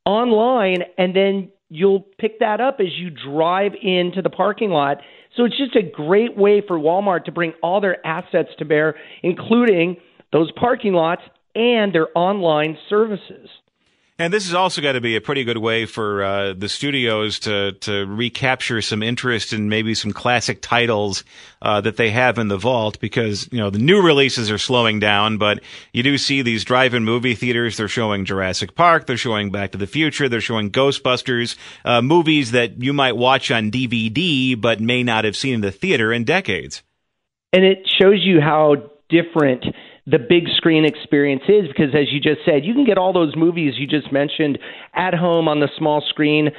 online, 0.06 0.84
and 0.98 1.16
then 1.16 1.50
you'll 1.70 2.06
pick 2.20 2.40
that 2.40 2.62
up 2.62 2.78
as 2.80 2.98
you 2.98 3.10
drive 3.10 3.72
into 3.82 4.22
the 4.22 4.30
parking 4.30 4.70
lot. 4.70 4.98
So 5.36 5.46
it's 5.46 5.58
just 5.58 5.76
a 5.76 5.82
great 5.82 6.38
way 6.38 6.62
for 6.66 6.78
Walmart 6.78 7.26
to 7.26 7.32
bring 7.32 7.54
all 7.64 7.82
their 7.82 8.06
assets 8.06 8.50
to 8.60 8.66
bear, 8.66 8.96
including 9.24 9.98
those 10.32 10.52
parking 10.52 10.94
lots 10.94 11.22
and 11.56 11.94
their 11.94 12.08
online 12.16 12.78
services. 12.90 13.50
And 14.24 14.34
this 14.34 14.46
has 14.46 14.54
also 14.54 14.82
got 14.82 14.94
to 14.94 15.02
be 15.02 15.18
a 15.18 15.22
pretty 15.22 15.44
good 15.44 15.58
way 15.58 15.86
for 15.86 16.24
uh, 16.24 16.54
the 16.54 16.70
studios 16.70 17.40
to 17.40 17.74
to 17.82 18.06
recapture 18.06 18.82
some 18.82 19.04
interest 19.04 19.52
in 19.52 19.68
maybe 19.68 19.94
some 19.94 20.14
classic 20.14 20.62
titles 20.62 21.26
uh, 21.62 21.82
that 21.82 21.98
they 21.98 22.10
have 22.10 22.38
in 22.38 22.48
the 22.48 22.56
vault, 22.56 23.02
because 23.02 23.50
you 23.52 23.58
know 23.58 23.70
the 23.70 23.80
new 23.80 24.02
releases 24.02 24.50
are 24.50 24.58
slowing 24.58 25.02
down, 25.02 25.38
but 25.38 25.60
you 25.92 26.04
do 26.04 26.18
see 26.18 26.42
these 26.42 26.64
drive-in 26.64 27.04
movie 27.04 27.36
theaters. 27.36 27.76
They're 27.76 27.90
showing 27.90 28.24
Jurassic 28.24 28.76
Park, 28.76 29.08
they're 29.08 29.18
showing 29.18 29.52
Back 29.52 29.74
to 29.74 29.78
the 29.78 29.88
Future, 29.88 30.30
they're 30.30 30.40
showing 30.40 30.72
Ghostbusters, 30.72 31.58
uh, 31.84 32.02
movies 32.02 32.52
that 32.52 32.82
you 32.82 32.94
might 32.94 33.18
watch 33.18 33.52
on 33.52 33.72
DVD 33.72 34.60
but 34.60 34.80
may 34.80 35.04
not 35.04 35.26
have 35.26 35.36
seen 35.36 35.56
in 35.56 35.60
the 35.60 35.72
theater 35.74 36.14
in 36.14 36.24
decades. 36.24 36.82
And 37.52 37.66
it 37.66 37.80
shows 38.00 38.22
you 38.24 38.40
how 38.40 38.90
different 39.10 39.66
the 40.06 40.20
big 40.20 40.48
screen 40.58 40.86
experience 40.86 41.44
is 41.48 41.68
because 41.68 41.96
as 41.96 42.12
you 42.12 42.20
just 42.20 42.42
said 42.46 42.66
you 42.66 42.74
can 42.74 42.86
get 42.86 42.98
all 42.98 43.14
those 43.14 43.36
movies 43.36 43.76
you 43.78 43.88
just 43.88 44.12
mentioned 44.12 44.60
at 44.94 45.14
home 45.14 45.48
on 45.48 45.60
the 45.60 45.70
small 45.78 46.04
screen 46.10 46.50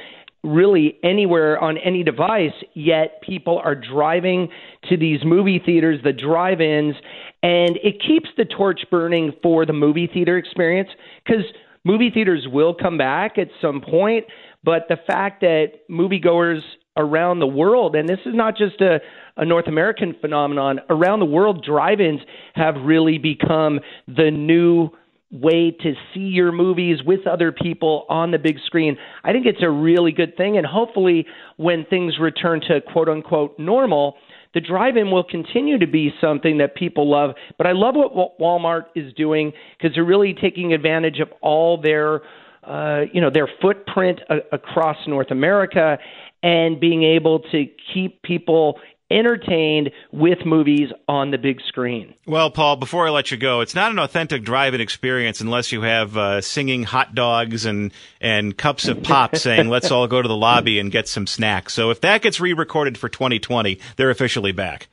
really 0.43 0.97
anywhere 1.03 1.59
on 1.59 1.77
any 1.77 2.03
device 2.03 2.53
yet 2.73 3.21
people 3.21 3.59
are 3.63 3.75
driving 3.75 4.49
to 4.89 4.97
these 4.97 5.19
movie 5.23 5.61
theaters 5.63 5.99
the 6.03 6.13
drive-ins 6.13 6.95
and 7.43 7.77
it 7.83 8.01
keeps 8.05 8.29
the 8.37 8.45
torch 8.45 8.81
burning 8.89 9.31
for 9.43 9.65
the 9.65 9.73
movie 9.73 10.09
theater 10.11 10.37
experience 10.37 10.89
because 11.23 11.43
movie 11.83 12.09
theaters 12.09 12.47
will 12.51 12.73
come 12.73 12.97
back 12.97 13.37
at 13.37 13.47
some 13.61 13.79
point 13.79 14.25
but 14.63 14.87
the 14.89 14.97
fact 15.05 15.41
that 15.41 15.87
moviegoers 15.89 16.61
around 16.97 17.39
the 17.39 17.47
world 17.47 17.95
and 17.95 18.09
this 18.09 18.19
is 18.25 18.33
not 18.33 18.57
just 18.57 18.81
a 18.81 18.99
a 19.37 19.45
North 19.45 19.67
American 19.67 20.15
phenomenon. 20.19 20.79
Around 20.89 21.19
the 21.19 21.25
world, 21.25 21.63
drive 21.63 21.99
ins 21.99 22.21
have 22.53 22.75
really 22.83 23.17
become 23.17 23.79
the 24.07 24.31
new 24.31 24.89
way 25.31 25.71
to 25.71 25.93
see 26.13 26.21
your 26.21 26.51
movies 26.51 26.99
with 27.05 27.27
other 27.27 27.51
people 27.51 28.05
on 28.09 28.31
the 28.31 28.37
big 28.37 28.57
screen. 28.65 28.97
I 29.23 29.31
think 29.31 29.45
it's 29.45 29.63
a 29.63 29.69
really 29.69 30.11
good 30.11 30.37
thing. 30.37 30.57
And 30.57 30.65
hopefully, 30.65 31.25
when 31.57 31.85
things 31.85 32.19
return 32.19 32.61
to 32.67 32.81
quote 32.81 33.09
unquote 33.09 33.57
normal, 33.59 34.15
the 34.53 34.61
drive 34.61 34.95
in 34.95 35.11
will 35.11 35.23
continue 35.23 35.77
to 35.79 35.87
be 35.87 36.13
something 36.21 36.59
that 36.59 36.75
people 36.75 37.09
love. 37.09 37.31
But 37.57 37.67
I 37.67 37.73
love 37.73 37.95
what 37.95 38.39
Walmart 38.39 38.85
is 38.95 39.13
doing 39.13 39.51
because 39.77 39.95
they're 39.95 40.05
really 40.05 40.33
taking 40.33 40.73
advantage 40.73 41.19
of 41.19 41.29
all 41.41 41.79
their. 41.81 42.21
Uh, 42.63 43.05
you 43.13 43.21
know 43.21 43.29
their 43.29 43.47
footprint 43.61 44.19
a- 44.27 44.39
across 44.51 44.97
North 45.05 45.29
America 45.29 45.99
and 46.41 46.79
being 46.79 47.03
able 47.03 47.41
to 47.51 47.65
keep 47.93 48.23
people 48.23 48.79
entertained 49.11 49.91
with 50.11 50.39
movies 50.45 50.89
on 51.07 51.31
the 51.31 51.37
big 51.37 51.61
screen. 51.67 52.13
Well, 52.25 52.49
Paul, 52.49 52.77
before 52.77 53.07
I 53.07 53.11
let 53.11 53.31
you 53.31 53.37
go, 53.37 53.61
it's 53.61 53.75
not 53.75 53.91
an 53.91 53.99
authentic 53.99 54.43
drive-in 54.43 54.81
experience 54.81 55.41
unless 55.41 55.71
you 55.71 55.81
have 55.81 56.17
uh, 56.17 56.41
singing 56.41 56.83
hot 56.83 57.13
dogs 57.13 57.65
and 57.65 57.93
and 58.19 58.57
cups 58.57 58.87
of 58.87 59.03
pop 59.03 59.35
saying, 59.35 59.69
"Let's 59.69 59.91
all 59.91 60.07
go 60.07 60.21
to 60.21 60.27
the 60.27 60.35
lobby 60.35 60.79
and 60.79 60.91
get 60.91 61.07
some 61.07 61.27
snacks." 61.27 61.73
So 61.73 61.91
if 61.91 62.01
that 62.01 62.21
gets 62.21 62.39
re-recorded 62.39 62.97
for 62.97 63.09
2020, 63.09 63.79
they're 63.95 64.09
officially 64.09 64.51
back. 64.51 64.87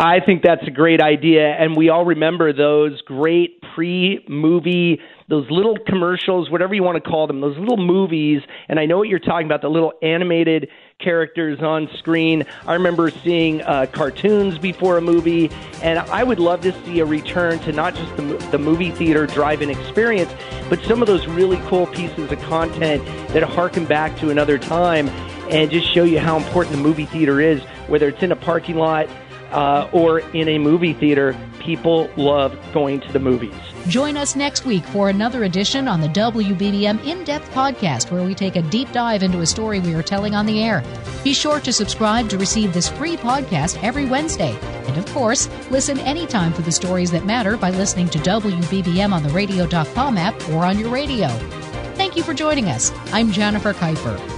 I 0.00 0.20
think 0.20 0.42
that's 0.42 0.66
a 0.66 0.70
great 0.70 1.00
idea, 1.00 1.48
and 1.48 1.76
we 1.76 1.88
all 1.88 2.04
remember 2.04 2.52
those 2.52 3.00
great 3.02 3.60
pre-movie 3.74 5.00
those 5.28 5.50
little 5.50 5.76
commercials, 5.86 6.50
whatever 6.50 6.74
you 6.74 6.82
want 6.82 7.02
to 7.02 7.10
call 7.10 7.26
them, 7.26 7.40
those 7.40 7.58
little 7.58 7.76
movies. 7.76 8.42
And 8.68 8.80
I 8.80 8.86
know 8.86 8.96
what 8.98 9.08
you're 9.08 9.18
talking 9.18 9.46
about, 9.46 9.60
the 9.60 9.68
little 9.68 9.92
animated 10.00 10.68
characters 10.98 11.60
on 11.60 11.88
screen. 11.98 12.46
I 12.66 12.72
remember 12.72 13.10
seeing 13.10 13.60
uh, 13.62 13.86
cartoons 13.92 14.58
before 14.58 14.96
a 14.96 15.00
movie, 15.02 15.50
and 15.82 15.98
I 15.98 16.24
would 16.24 16.40
love 16.40 16.62
to 16.62 16.72
see 16.84 17.00
a 17.00 17.04
return 17.04 17.58
to 17.60 17.72
not 17.72 17.94
just 17.94 18.16
the, 18.16 18.22
the 18.50 18.58
movie 18.58 18.90
theater 18.90 19.26
drive-in 19.26 19.70
experience, 19.70 20.32
but 20.70 20.80
some 20.84 21.02
of 21.02 21.06
those 21.06 21.26
really 21.26 21.58
cool 21.66 21.86
pieces 21.86 22.32
of 22.32 22.40
content 22.42 23.04
that 23.28 23.42
harken 23.42 23.84
back 23.84 24.16
to 24.18 24.30
another 24.30 24.58
time 24.58 25.08
and 25.50 25.70
just 25.70 25.86
show 25.92 26.04
you 26.04 26.18
how 26.18 26.36
important 26.36 26.74
the 26.74 26.82
movie 26.82 27.06
theater 27.06 27.40
is, 27.40 27.60
whether 27.86 28.08
it's 28.08 28.22
in 28.22 28.32
a 28.32 28.36
parking 28.36 28.76
lot 28.76 29.08
uh, 29.50 29.88
or 29.92 30.20
in 30.20 30.48
a 30.48 30.58
movie 30.58 30.94
theater. 30.94 31.38
People 31.58 32.10
love 32.16 32.58
going 32.72 33.00
to 33.00 33.12
the 33.12 33.18
movies. 33.18 33.54
Join 33.86 34.16
us 34.18 34.36
next 34.36 34.66
week 34.66 34.84
for 34.84 35.08
another 35.08 35.44
edition 35.44 35.88
on 35.88 36.00
the 36.00 36.08
WBBM 36.08 37.02
In 37.06 37.24
Depth 37.24 37.50
podcast, 37.52 38.10
where 38.10 38.22
we 38.22 38.34
take 38.34 38.56
a 38.56 38.62
deep 38.62 38.92
dive 38.92 39.22
into 39.22 39.40
a 39.40 39.46
story 39.46 39.80
we 39.80 39.94
are 39.94 40.02
telling 40.02 40.34
on 40.34 40.44
the 40.44 40.62
air. 40.62 40.82
Be 41.24 41.32
sure 41.32 41.60
to 41.60 41.72
subscribe 41.72 42.28
to 42.28 42.36
receive 42.36 42.74
this 42.74 42.88
free 42.88 43.16
podcast 43.16 43.82
every 43.82 44.04
Wednesday. 44.04 44.58
And 44.86 44.98
of 44.98 45.06
course, 45.06 45.48
listen 45.70 45.98
anytime 46.00 46.52
for 46.52 46.62
the 46.62 46.72
stories 46.72 47.10
that 47.12 47.24
matter 47.24 47.56
by 47.56 47.70
listening 47.70 48.08
to 48.10 48.18
WBBM 48.18 49.12
on 49.12 49.22
the 49.22 49.30
radio.com 49.30 50.18
app 50.18 50.48
or 50.50 50.66
on 50.66 50.78
your 50.78 50.90
radio. 50.90 51.28
Thank 51.94 52.14
you 52.14 52.22
for 52.22 52.34
joining 52.34 52.66
us. 52.66 52.92
I'm 53.12 53.32
Jennifer 53.32 53.72
Keiper. 53.72 54.37